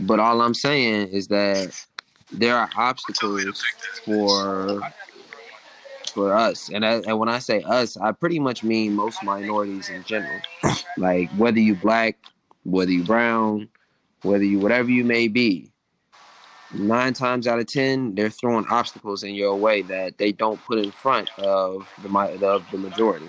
[0.00, 1.78] But all i'm saying is that
[2.30, 3.62] there are obstacles
[4.04, 4.80] for
[6.12, 6.70] for us.
[6.72, 10.40] And I, and when i say us i pretty much mean most minorities in general.
[10.96, 12.16] Like whether you black
[12.64, 13.68] whether you brown
[14.22, 15.70] whether you whatever you may be
[16.74, 20.78] nine times out of ten they're throwing obstacles in your way that they don't put
[20.78, 22.08] in front of the
[22.46, 23.28] of the majority.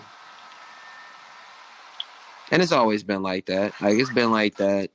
[2.51, 3.73] And it's always been like that.
[3.81, 4.91] Like it's been like that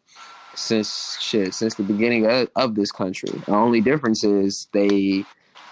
[0.54, 3.30] since shit since the beginning of, of this country.
[3.46, 5.24] The only difference is they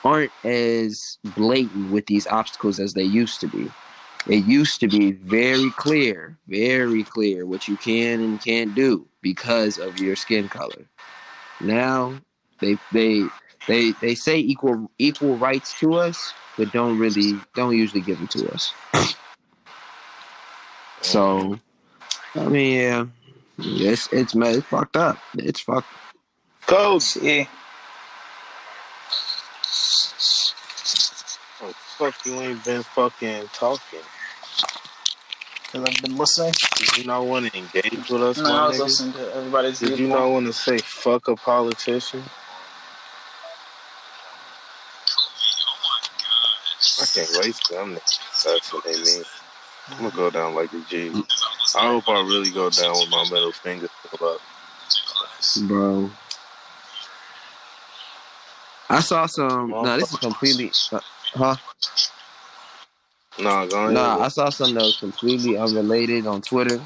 [0.07, 3.75] aren't as blatant with these obstacles as they used to be.
[4.27, 9.79] It used to be very clear very clear what you can and can't do because
[9.79, 10.91] of your skin color.
[11.61, 12.23] Now
[12.61, 13.33] they they
[13.69, 18.29] they they say equal equal rights to us but don't really don't usually give them
[18.29, 18.77] to us.
[21.03, 21.61] So
[22.37, 23.07] i mean yeah
[23.59, 25.23] it's it's ma- it's fucked up.
[25.35, 25.89] It's fucked
[26.67, 27.51] Coach, See,
[31.99, 34.01] fuck you ain't been fucking talking.
[35.73, 36.53] because I've been listening.
[36.77, 38.85] Did you not want to engage with us, No, I was nigga?
[38.85, 40.21] listening to everybody's Did you viewpoint.
[40.21, 42.23] not want to say fuck a politician?
[47.01, 48.45] I can't wait till them niggas.
[48.45, 49.25] That's what they mean.
[49.91, 51.11] I'm gonna go down like a G.
[51.77, 54.41] I hope I really go down with my middle finger still up.
[55.69, 56.11] bro
[58.89, 61.01] i saw some no this is completely uh,
[61.37, 61.57] huh
[63.39, 63.95] Nah, go ahead.
[63.95, 66.81] Nah, I saw something that was completely unrelated on Twitter.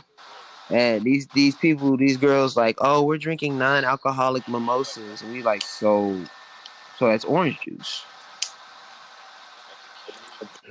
[0.69, 5.63] And these these people, these girls, like, oh, we're drinking non-alcoholic mimosas, and we like,
[5.63, 6.17] so,
[6.99, 8.05] so that's orange juice.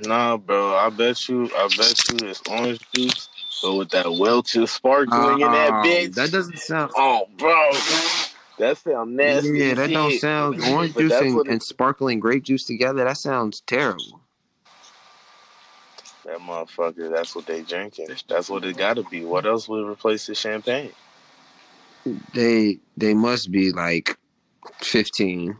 [0.02, 0.76] Nah, bro.
[0.76, 1.50] I bet you.
[1.54, 3.28] I bet you it's orange juice,
[3.62, 6.14] but with that Welch's sparkling in that Oh, bitch.
[6.14, 6.92] That doesn't sound.
[6.96, 7.70] Oh, bro.
[8.60, 9.58] That sounds nasty.
[9.58, 13.04] yeah, that don't sound orange juice and, and sparkling grape juice together.
[13.04, 14.20] That sounds terrible.
[16.26, 17.10] That motherfucker.
[17.10, 18.08] That's what they drinking.
[18.28, 19.24] That's what it got to be.
[19.24, 20.92] What else would replace the champagne?
[22.34, 24.18] They they must be like
[24.82, 25.56] fifteen.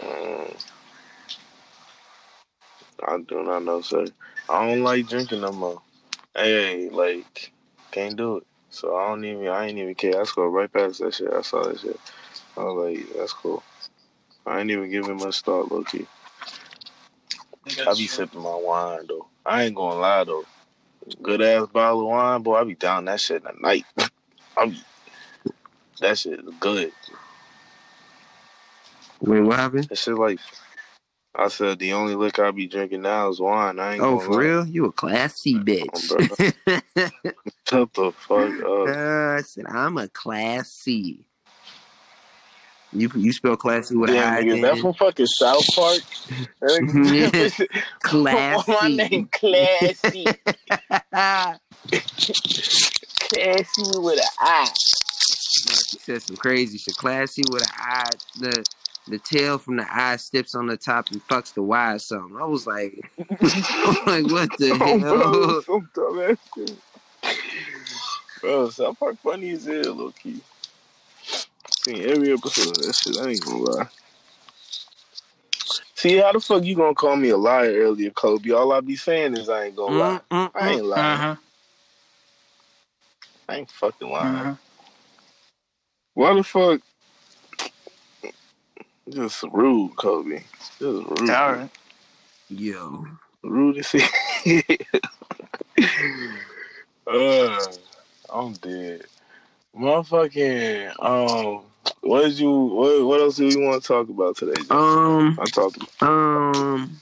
[0.00, 0.66] Mm.
[3.08, 4.06] I do not know, sir.
[4.48, 5.82] I don't like drinking no more.
[6.36, 7.52] Hey, like,
[7.90, 8.46] can't do it.
[8.70, 9.48] So I don't even.
[9.48, 10.20] I ain't even care.
[10.20, 11.32] I scrolled right past that shit.
[11.32, 12.00] I saw that shit.
[12.56, 13.62] I was like, that's cool.
[14.46, 16.06] I ain't even giving much thought, low key.
[17.86, 19.28] I be sipping my wine though.
[19.44, 20.44] I ain't gonna lie though.
[21.22, 22.56] Good ass bottle of wine, boy.
[22.56, 23.86] I be down that shit in the night.
[24.56, 24.82] I be,
[26.00, 26.92] that shit is good.
[29.20, 29.84] Wait, what happened?
[29.84, 30.40] That shit like
[31.38, 31.78] I said.
[31.78, 33.78] The only liquor I be drinking now is wine.
[33.78, 34.40] I ain't Oh, gonna for lie.
[34.40, 34.66] real?
[34.66, 35.90] You a classy bitch.
[37.68, 38.88] Shut the fuck up.
[38.88, 41.20] Uh, I said I'm a classy.
[42.92, 46.00] You you spell classy with Damn, an I nigga, is that from fucking South Park?
[48.02, 48.72] Classy.
[48.72, 50.26] My name Classy.
[53.18, 54.72] classy with an eye.
[55.90, 56.96] She said some crazy shit.
[56.96, 58.10] Classy with an eye.
[58.38, 58.64] The
[59.08, 62.36] the tail from the eye steps on the top and fucks the Y or something.
[62.36, 63.28] I was like, I'm
[64.06, 65.16] like, what the Oh, hell?
[65.16, 66.78] bro, some dumbass shit.
[68.40, 70.40] Bro, South Park funny as hell, low key.
[71.70, 73.16] Seen every episode of that shit.
[73.16, 73.88] I ain't gonna lie.
[75.94, 78.50] See, how the fuck you gonna call me a liar earlier, Kobe?
[78.50, 80.20] All I be saying is I ain't gonna lie.
[80.30, 81.14] Mm, mm, I ain't lying.
[81.14, 81.36] Uh-huh.
[83.48, 84.36] I ain't fucking lying.
[84.36, 84.54] Uh-huh.
[86.14, 86.80] Why the fuck?
[89.08, 90.42] Just rude, Kobe.
[90.78, 91.30] Just rude.
[91.30, 91.70] All right.
[92.48, 93.06] Yo.
[93.42, 94.62] Rude as hell.
[97.06, 97.66] uh,
[98.32, 99.04] I'm dead.
[99.78, 101.62] Motherfucking, um,
[102.00, 104.60] what did you, what, what else do you want to talk about today?
[104.62, 104.76] Joe?
[104.76, 106.98] Um I talked um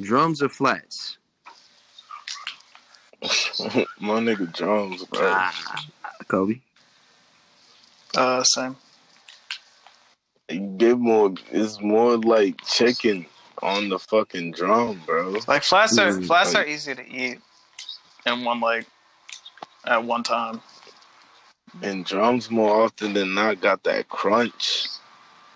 [0.00, 1.16] drums or flats?
[3.98, 5.20] my nigga drums, bro.
[5.22, 5.54] Ah,
[6.28, 6.60] Kobe.
[8.14, 8.76] Uh, same.
[10.50, 13.26] You get more, it's more like chicken
[13.62, 15.36] on the fucking drum, bro.
[15.48, 17.40] Like flats are Mm, flats like- are easy to eat
[18.26, 18.86] in one like
[19.84, 20.60] at one time.
[21.82, 24.88] And drums more often than not got that crunch.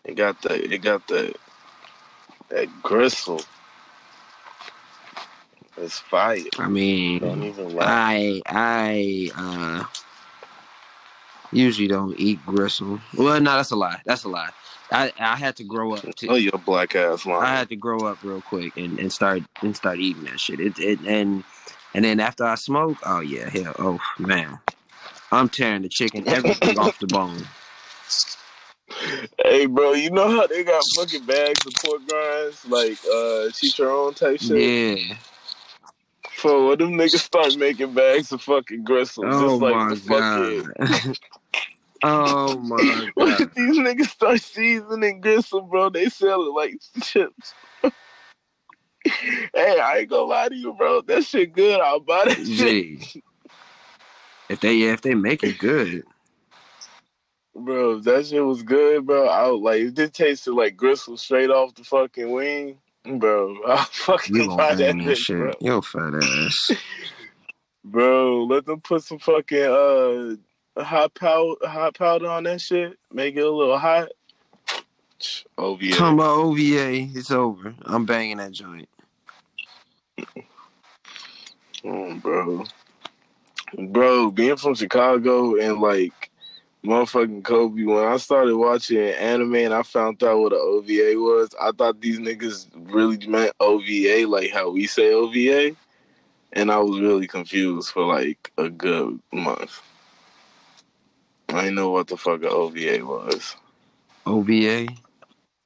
[0.05, 1.35] It got the, it got the,
[2.51, 3.41] that gristle.
[5.77, 6.39] It's fire.
[6.59, 7.85] I Don't mean even lie.
[7.85, 9.85] I I uh
[11.53, 13.01] usually don't eat gristle.
[13.17, 14.01] Well no, that's a lie.
[14.05, 14.51] That's a lie.
[14.95, 17.43] I, I had to grow up to Oh, you're a black ass man.
[17.43, 20.61] I had to grow up real quick and, and start and start eating that shit.
[20.61, 21.43] It, it and
[21.95, 24.61] and then after I smoke, oh yeah, hell, oh man,
[25.33, 27.43] I'm tearing the chicken everything off the bone.
[29.43, 33.77] Hey, bro, you know how they got fucking bags of pork grinds, like uh, cheat
[33.79, 35.01] your own type shit.
[35.01, 35.17] Yeah.
[36.37, 40.75] For when them niggas start making bags of fucking gristles, Oh just like my the
[40.77, 41.15] fucking.
[42.05, 43.51] oh my god.
[43.57, 47.55] these niggas start seasoning gristle, bro, they sell it like chips.
[49.05, 51.03] hey, I ain't gonna lie to you, bro.
[51.03, 51.81] That shit good.
[51.81, 53.23] I'll buy that shit.
[54.49, 56.05] If they yeah, if they make it good,
[57.57, 59.29] Bro, if that shit was good, bro.
[59.29, 63.57] I would like if it tasted like gristle straight off the fucking wing, bro.
[63.67, 65.39] I'll fucking you buy that that shit.
[65.39, 65.53] bro.
[65.61, 66.73] Yo fat ass.
[67.85, 70.37] Bro, let them put some fucking uh
[70.77, 72.99] hot powder hot powder on that shit.
[73.13, 74.09] Make it a little hot.
[75.57, 75.91] OVA.
[75.91, 77.75] Talking about OVA, it's over.
[77.83, 78.89] I'm banging that joint.
[81.85, 82.65] Mm, bro.
[83.89, 86.31] Bro, being from Chicago and like
[86.85, 91.55] motherfucking Kobe, when I started watching anime and I found out what an OVA was,
[91.61, 95.77] I thought these niggas really meant OVA, like how we say OVA.
[96.53, 99.81] And I was really confused for like a good month.
[101.55, 103.57] I didn't know what the fuck an OVA was.
[104.27, 104.89] OVA.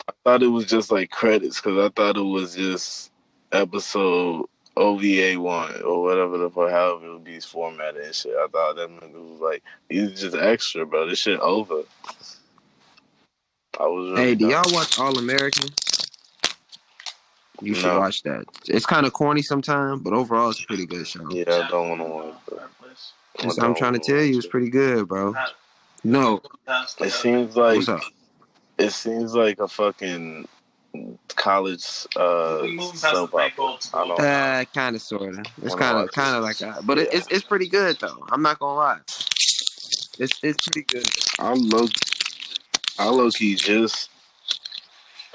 [0.08, 3.10] I thought it was just like credits because I thought it was just
[3.52, 4.46] episode
[4.76, 8.34] OVA one or whatever the fuck, however it would be formatted and shit.
[8.36, 11.08] I thought that nigga was like, these just extra, bro.
[11.08, 11.82] This shit over.
[13.78, 15.68] I was really Hey, do y'all watch All American?
[17.60, 17.98] You should No.
[17.98, 18.44] watch that.
[18.68, 21.28] It's kind of corny sometimes, but overall, it's a pretty good show.
[21.30, 22.58] Yeah, I don't want to watch it.
[23.40, 24.38] I That's what I'm trying to tell you.
[24.38, 25.34] It's pretty good, bro.
[26.08, 26.40] No,
[27.00, 28.00] It seems like what's up?
[28.78, 30.48] it seems like a fucking
[31.36, 31.84] college
[32.16, 33.76] uh soap opera.
[33.94, 35.46] Uh, kind of, sort of.
[35.62, 37.18] It's kind of, kind of like that, but it, Yeah.
[37.18, 38.26] it's it's pretty good though.
[38.30, 39.00] I'm not gonna lie.
[40.18, 41.06] It's it's pretty good.
[41.38, 41.86] I'm low.
[42.98, 44.08] I low key just.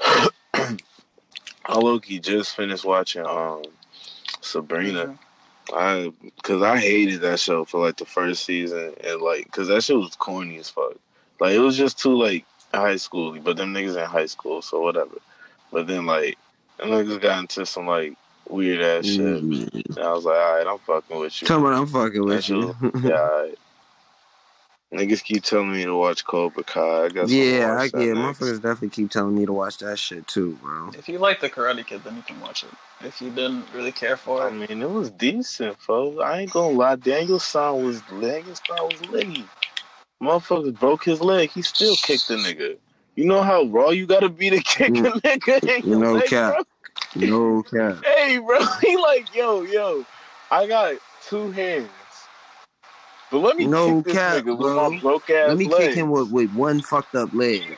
[0.54, 0.76] I
[1.78, 3.62] low key just finished watching um
[4.40, 5.16] Sabrina.
[5.72, 9.82] I because I hated that show for like the first season and like because that
[9.82, 10.94] shit was corny as fuck.
[11.40, 14.80] Like it was just too like high schooly, but them niggas in high school, so
[14.80, 15.16] whatever.
[15.72, 16.36] But then like
[16.78, 18.14] them niggas got into some like
[18.48, 19.96] weird ass shit, Mm.
[19.96, 21.48] and I was like, all right, I'm fucking with you.
[21.48, 22.76] Come me I'm fucking with That you.
[23.02, 23.58] Yeah, all right.
[24.92, 27.04] Niggas keep telling me to watch Cobra Kai.
[27.06, 28.38] I guess yeah, I, watch that yeah, next.
[28.38, 30.90] motherfuckers definitely keep telling me to watch that shit too, bro.
[30.96, 32.70] If you like the Karate Kid, then you can watch it.
[33.00, 36.20] If you didn't really care for it, I mean, it was decent, folks.
[36.22, 36.96] I ain't gonna lie.
[36.96, 39.44] Daniel-san was Daniel-san was leggy.
[40.22, 41.50] Motherfuckers broke his leg.
[41.50, 42.76] He still kicked the nigga.
[43.16, 46.26] You know how raw you gotta be to kick mm, a nigga your No leg,
[46.26, 46.54] cap.
[46.54, 47.26] bro?
[47.26, 48.04] No cap.
[48.16, 48.58] Hey, bro.
[48.80, 50.04] He like, yo, yo.
[50.50, 50.94] I got
[51.26, 51.88] two hands,
[53.34, 54.84] but let me No kick this cap, nigga bro.
[54.86, 55.88] with my broke ass Let me leg.
[55.88, 57.76] kick him with, with one fucked up leg.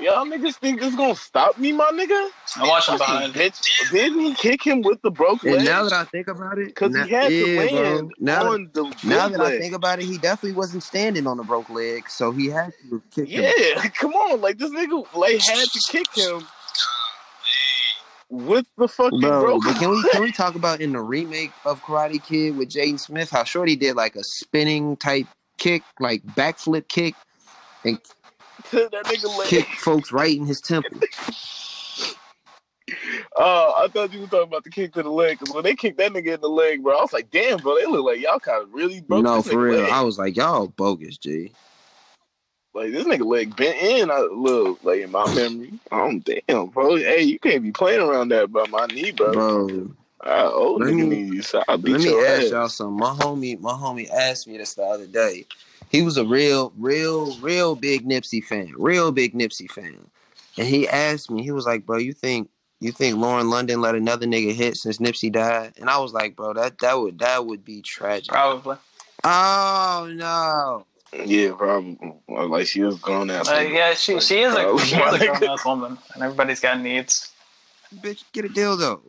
[0.00, 2.28] Y'all niggas think this gonna stop me, my nigga?
[2.56, 3.34] I watch him Fucking behind.
[3.34, 3.90] bitch.
[3.90, 5.64] Didn't he kick him with the broke And leg?
[5.64, 7.82] now that I think about it, Because he had yeah, to bro.
[7.82, 11.26] land Now, on the now big that I think about it, he definitely wasn't standing
[11.26, 13.52] on the broke leg, so he had to kick him.
[13.56, 16.46] Yeah, come on, like this nigga like had to kick him
[18.34, 21.52] with the fucking Bro, broke but can we can we talk about in the remake
[21.64, 25.26] of Karate Kid with Jaden Smith how Shorty did like a spinning type
[25.58, 27.14] kick, like backflip kick,
[27.84, 27.98] and
[28.72, 29.48] that nigga leg?
[29.48, 31.00] kick folks right in his temple.
[33.36, 35.76] Uh, I thought you were talking about the kick to the leg because when they
[35.76, 38.20] kicked that nigga in the leg, bro, I was like, damn, bro, they look like
[38.20, 39.82] y'all kind of really broke no, for real.
[39.82, 39.92] leg.
[39.92, 41.52] I was like, y'all bogus, G.
[42.74, 44.10] Like this nigga leg bent in.
[44.10, 45.72] I look like in my memory.
[45.92, 46.96] I'm damn, bro.
[46.96, 49.32] Hey, you can't be playing around that by my knee, bro.
[49.32, 49.90] Bro,
[50.26, 51.44] Uh, old Let nigga me- need.
[51.44, 52.50] So I'll beat let me your ask ass.
[52.50, 52.96] y'all something.
[52.98, 55.46] My homie, my homie asked me this the other day.
[55.90, 59.98] He was a real, real, real big Nipsey fan, real big Nipsey fan.
[60.58, 62.48] And he asked me, he was like, "Bro, you think
[62.80, 66.34] you think Lauren London let another nigga hit since Nipsey died?" And I was like,
[66.36, 68.76] "Bro, that that would that would be tragic." Probably.
[69.22, 70.86] Oh no!
[71.24, 71.96] Yeah, probably.
[72.28, 73.48] Like she was grown ass.
[73.48, 76.80] Uh, yeah, she she is a she is a grown ass woman, and everybody's got
[76.80, 77.32] needs.
[78.00, 79.00] Bitch, get a dildo.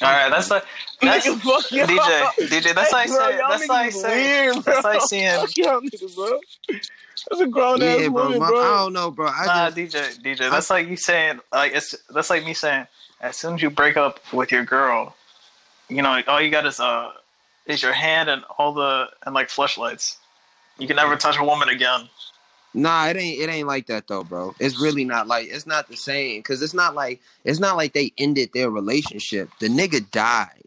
[0.00, 0.64] All right, that's like
[1.02, 1.64] that's Nigga, fuck.
[1.88, 2.74] DJ DJ.
[2.74, 6.40] That's like Bro, saying that's like saying weird, that's like seeing Fuck y'all niggas, bro.
[6.68, 8.24] That's a grown ass Yeah, bro.
[8.24, 8.60] woman, My, bro.
[8.60, 9.26] I don't know, bro.
[9.26, 10.50] I nah just DJ DJ.
[10.50, 12.86] That's like you saying like it's that's like me saying
[13.20, 15.16] as soon as you break up with your girl,
[15.88, 17.12] you know, like, all you got is uh
[17.66, 20.18] is your hand and all the and like flashlights.
[20.78, 22.08] You can never touch a woman again.
[22.74, 24.54] Nah, it ain't it ain't like that though, bro.
[24.60, 27.92] It's really not like it's not the same because it's not like it's not like
[27.94, 29.48] they ended their relationship.
[29.58, 30.62] The nigga died.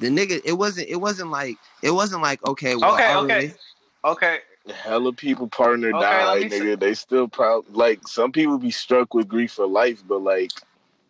[0.00, 3.46] The nigga it wasn't it wasn't like it wasn't like okay well Okay, okay.
[3.48, 3.58] rela-
[4.04, 4.38] Okay,
[4.68, 6.78] Hella people partner Okay, died, me say- nigga.
[6.80, 7.64] They still proud.
[7.72, 10.50] Like some people be struck with grief for life, but like,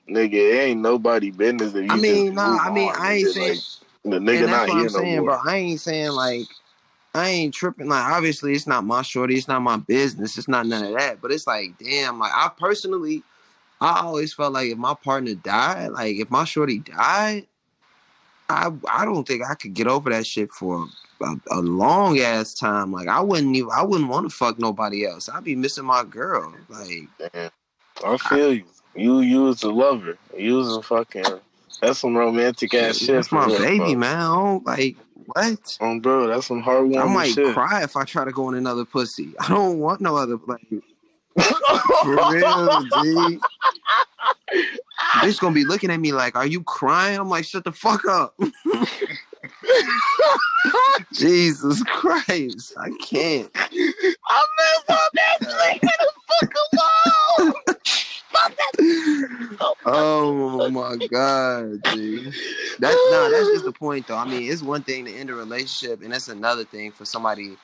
[0.08, 3.14] nigga, it ain't nobody business if you I mean, just nah, I mean, on, I
[3.14, 3.32] ain't nigga.
[3.32, 3.60] saying- like,
[4.04, 5.24] the nigga not here I'm no saying, more.
[5.24, 5.38] bro.
[5.46, 6.46] I ain't saying like
[7.16, 7.88] I ain't tripping.
[7.88, 11.20] Like obviously it's not my shorty, it's not my business, it's not none of that.
[11.20, 13.22] But it's like damn, like I personally,
[13.80, 17.46] I always felt like if my partner died, like if my shorty died,
[18.48, 20.86] I I don't think I could get over that shit for
[21.22, 22.92] a, a long ass time.
[22.92, 25.28] Like I wouldn't even I wouldn't want to fuck nobody else.
[25.28, 26.54] I'd be missing my girl.
[26.68, 27.50] Like Damn.
[28.04, 28.64] I feel you.
[28.94, 30.16] You you was a lover.
[30.36, 31.40] You was a fucking.
[31.82, 33.08] That's some romantic ass shit.
[33.08, 33.94] that's my baby, bro.
[33.94, 34.16] man.
[34.16, 34.96] I don't like
[35.26, 35.76] what.
[35.80, 37.54] Um, bro, that's some heartwarming I might shit.
[37.54, 39.34] cry if I try to go in another pussy.
[39.40, 40.66] I don't want no other like
[42.02, 43.38] for real, G.
[45.16, 48.06] Bitch gonna be looking at me like, "Are you crying?" I'm like, "Shut the fuck
[48.06, 48.38] up."
[51.12, 53.50] Jesus Christ, I can't.
[53.54, 54.16] I miss
[54.88, 55.40] my bitch.
[55.40, 57.25] Leave me the fuck alone.
[59.86, 62.24] oh my god, G.
[62.78, 64.16] That's nah, that's just the point though.
[64.16, 67.56] I mean, it's one thing to end a relationship, and that's another thing for somebody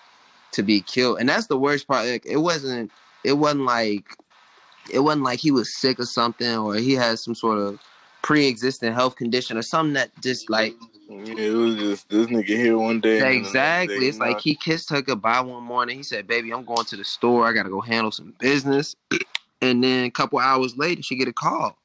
[0.52, 1.18] to be killed.
[1.18, 2.06] And that's the worst part.
[2.06, 2.90] Like, it wasn't
[3.24, 4.16] it wasn't like
[4.90, 7.80] it wasn't like he was sick or something or he had some sort of
[8.22, 10.74] pre-existing health condition or something that just like
[11.08, 13.18] Yeah, it was just this nigga here one day.
[13.18, 16.02] and then the next exactly day it's like he kissed her goodbye one morning he
[16.02, 18.94] said baby i'm going to the store i gotta go handle some business
[19.62, 21.78] and then a couple hours later she get a call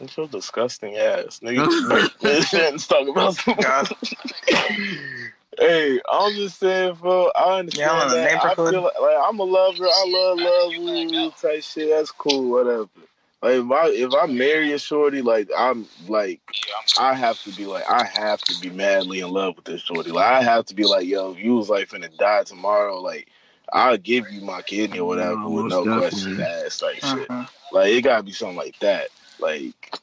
[0.00, 2.10] It's your disgusting ass, nigga.
[2.20, 3.56] this shit talking about some.
[3.60, 3.88] God.
[5.58, 7.30] hey, I'm just saying, bro.
[7.34, 8.44] I understand Yeah, I'm that.
[8.44, 9.86] I feel like, like I'm a lover.
[9.86, 11.90] I love love, woo, woo, type shit.
[11.90, 12.88] That's cool, whatever.
[13.42, 16.40] Like if I if I marry a shorty, like I'm like
[16.96, 20.10] I have to be like I have to be madly in love with this shorty.
[20.10, 23.28] Like I have to be like, yo, if you was like finna die tomorrow, like
[23.72, 26.44] I'll give you my kidney or whatever No, with no questions definitely.
[26.44, 27.28] asked, like shit.
[27.28, 27.48] Mhm.
[27.72, 29.08] Like it gotta be something like that.
[29.38, 29.98] Like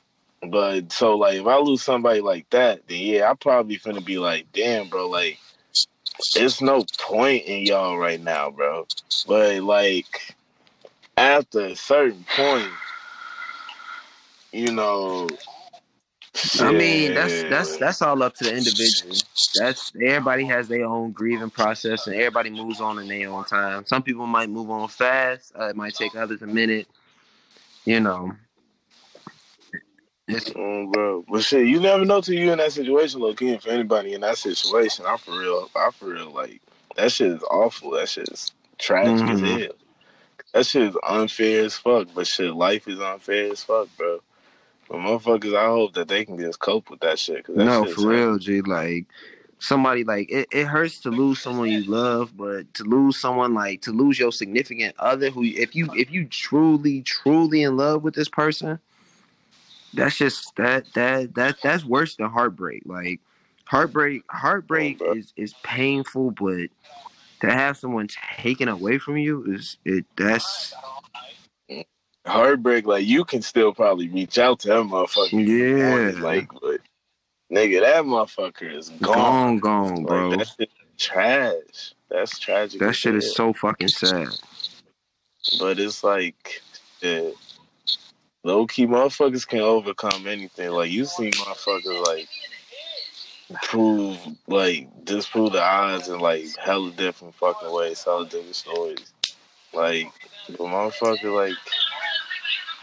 [0.48, 4.18] but so like if I lose somebody like that, then yeah, I probably finna be
[4.20, 5.40] like, damn, bro, like
[6.36, 8.86] it's no point in y'all right now, bro.
[9.28, 10.36] But like
[11.18, 12.70] after a certain point,
[14.52, 15.28] you know
[16.60, 19.24] i mean that's that's that's all up to the individual
[19.56, 23.86] that's everybody has their own grieving process and everybody moves on in their own time
[23.86, 26.88] some people might move on fast uh, it might take others a minute
[27.86, 28.32] you know
[30.28, 31.26] it's Mm, bro.
[31.30, 33.58] But shit, you never know till you in that situation, low key.
[33.58, 35.70] For anybody in that situation, I'm for real.
[35.76, 36.32] I for real.
[36.32, 36.62] Like
[36.96, 37.92] that shit is awful.
[37.92, 39.32] That shit is tragic Mhm.
[39.32, 39.76] as hell.
[40.54, 42.10] That shit is unfair as fuck.
[42.16, 44.22] But shit, life is unfair as fuck, bro.
[44.88, 47.46] But motherfuckers, I hope that they can just cope with that shit.
[47.48, 48.62] That no, for real, G.
[48.62, 49.06] Like,
[49.60, 53.82] somebody like it, it hurts to lose someone you love, but to lose someone like
[53.82, 58.14] to lose your significant other who if you if you truly truly in love with
[58.14, 58.80] this person,
[59.94, 62.84] that's just that that that that's worse than heartbreak.
[62.86, 63.22] Like
[63.66, 66.68] heartbreak heartbreak Oh, is is painful, but
[67.42, 68.08] to have someone
[68.38, 70.74] taken away from you is it that's
[72.26, 76.16] Heartbreak, like you can still probably reach out to that motherfucker.
[76.16, 76.22] Yeah.
[76.22, 76.82] like, but
[77.52, 79.60] nigga, that motherfucker is gone.
[79.60, 80.30] gone gone, bro.
[80.30, 81.94] Like that shit trash.
[82.10, 82.80] That's tragic.
[82.80, 84.30] that shit is so fucking sad.
[85.60, 86.62] But it's like,
[87.02, 87.30] yeah,
[88.44, 90.70] low key motherfuckers can overcome anything.
[90.72, 92.28] Like you see motherfuckers like
[93.64, 94.18] prove,
[94.48, 99.14] like disprove the odds in like hella different fucking ways, hella different stories.
[99.74, 100.12] Like
[100.48, 101.58] the motherfucker, like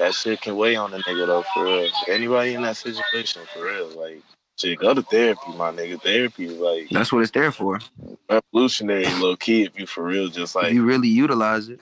[0.03, 1.89] that shit can weigh on the nigga though, for real.
[2.09, 4.21] Anybody in that situation, for real, like.
[4.59, 6.01] Shit, go to therapy, my nigga.
[6.01, 7.81] Therapy is like That's what it's there for.
[8.29, 9.63] revolutionary, low key.
[9.63, 11.81] If you for real, just like if you really utilize it.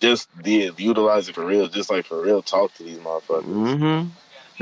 [0.00, 3.44] just yeah, utilize it for real, just like for real, talk to these motherfuckers.
[3.44, 4.08] Mm-hmm.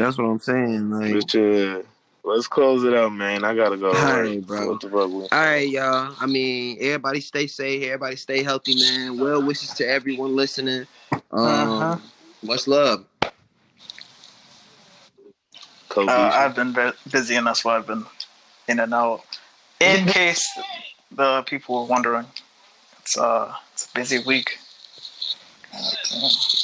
[0.03, 0.91] That's what I'm saying.
[0.91, 1.83] Like But yeah,
[2.25, 3.45] let's close it out, man.
[3.45, 3.93] I gotta go.
[3.93, 4.25] to All work.
[4.27, 4.71] right, bro.
[4.73, 5.33] What the fuck?
[5.39, 6.15] All right, y'all.
[6.19, 7.83] I mean, everybody stay safe.
[7.85, 9.21] Everybody stay healthy, man.
[9.21, 10.87] Well wishes to everyone listening.
[11.13, 11.99] Um, Uh-huh.
[12.47, 13.05] Much love.
[15.89, 16.13] Kobe.
[16.13, 16.75] Uh, I've been
[17.11, 18.05] busy, and that's why I've been
[18.69, 19.23] in and out.
[19.81, 20.47] In case
[21.11, 22.27] the people were wondering,
[23.01, 24.59] it's uh, it's a busy week.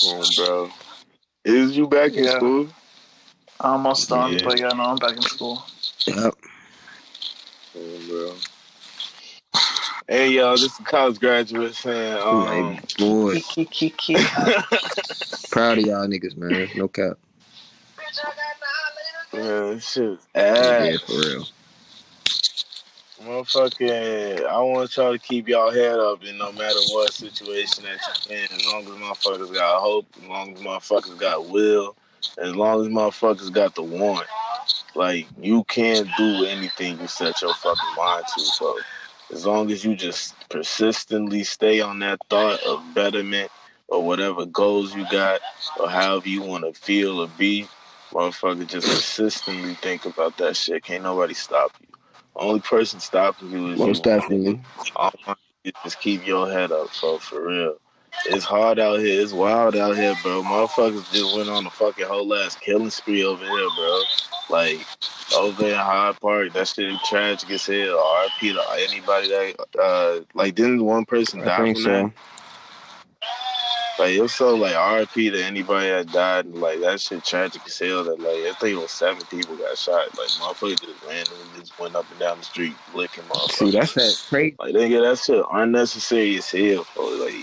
[0.04, 0.70] Oh, bro.
[1.44, 2.68] Is you back in school?
[3.60, 4.42] Almost done, Yeah.
[4.44, 5.64] but yeah, no, I'm back in school.
[6.06, 6.34] Yep.
[7.76, 8.34] Oh, bro.
[10.12, 13.40] Hey, y'all, this is a college graduate saying, um, Like, boy,
[15.50, 16.68] proud of y'all niggas, man.
[16.74, 17.16] No cap.
[19.32, 21.00] man, this shit is Yeah, ass.
[21.06, 21.46] for real.
[23.22, 27.98] Motherfucking, I want y'all to keep y'all head up in no matter what situation that
[28.28, 28.44] you're in.
[28.52, 31.96] As long as motherfuckers got hope, as long as motherfuckers got will,
[32.36, 34.26] as long as motherfuckers got the want.
[34.94, 38.44] Like, you can do anything you set your fucking mind to.
[38.44, 38.78] So,
[39.32, 43.50] as long as you just persistently stay on that thought of betterment
[43.88, 45.40] or whatever goals you got
[45.78, 47.66] or however you want to feel or be,
[48.12, 50.84] motherfucker, just persistently think about that shit.
[50.84, 51.88] Can't nobody stop you.
[52.36, 54.12] Only person stopping you is Most you.
[54.12, 54.60] definitely.
[54.96, 55.12] All
[55.64, 57.76] you just keep your head up, so for real.
[58.26, 59.20] It's hard out here.
[59.20, 60.42] It's wild out here, bro.
[60.42, 64.00] Motherfuckers just went on a fucking whole ass killing spree over here, bro.
[64.48, 64.86] Like
[65.36, 67.98] over in Hyde Park, that shit tragic as hell.
[68.40, 71.90] RP to anybody that uh like didn't one person I die think from so.
[71.90, 72.12] that?
[73.98, 77.62] Like it was so like RP to anybody that died and like that shit tragic
[77.66, 80.16] as hell that like I think it was seven people got shot.
[80.16, 83.50] Like motherfuckers just randomly just went up and down the street licking motherfuckers.
[83.52, 84.56] See, that's that crazy.
[84.58, 87.04] Like get that shit unnecessary as hell, bro.
[87.04, 87.41] Like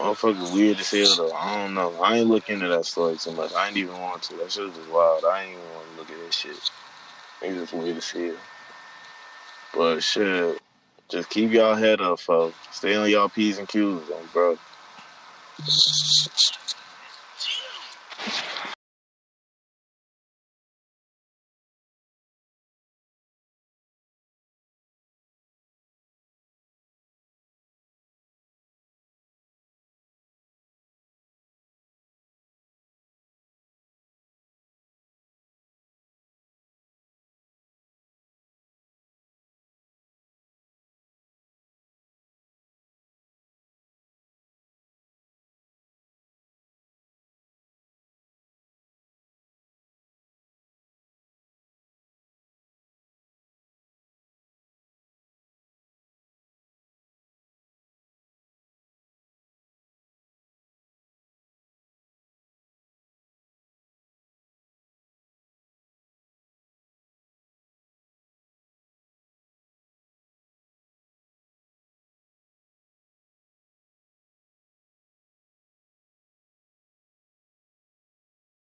[0.00, 1.32] motherfucker weird as hell though.
[1.32, 1.94] I don't know.
[2.02, 3.52] I ain't look into that story too much.
[3.52, 4.36] I ain't even want to.
[4.36, 5.24] That shit was just wild.
[5.24, 6.70] I ain't even want to look at that shit.
[7.42, 8.36] It's just weird as hell.
[9.74, 10.60] But shit,
[11.08, 12.56] just keep y'all head up, folks.
[12.72, 14.58] Stay on y'all P's and Q's, on bro.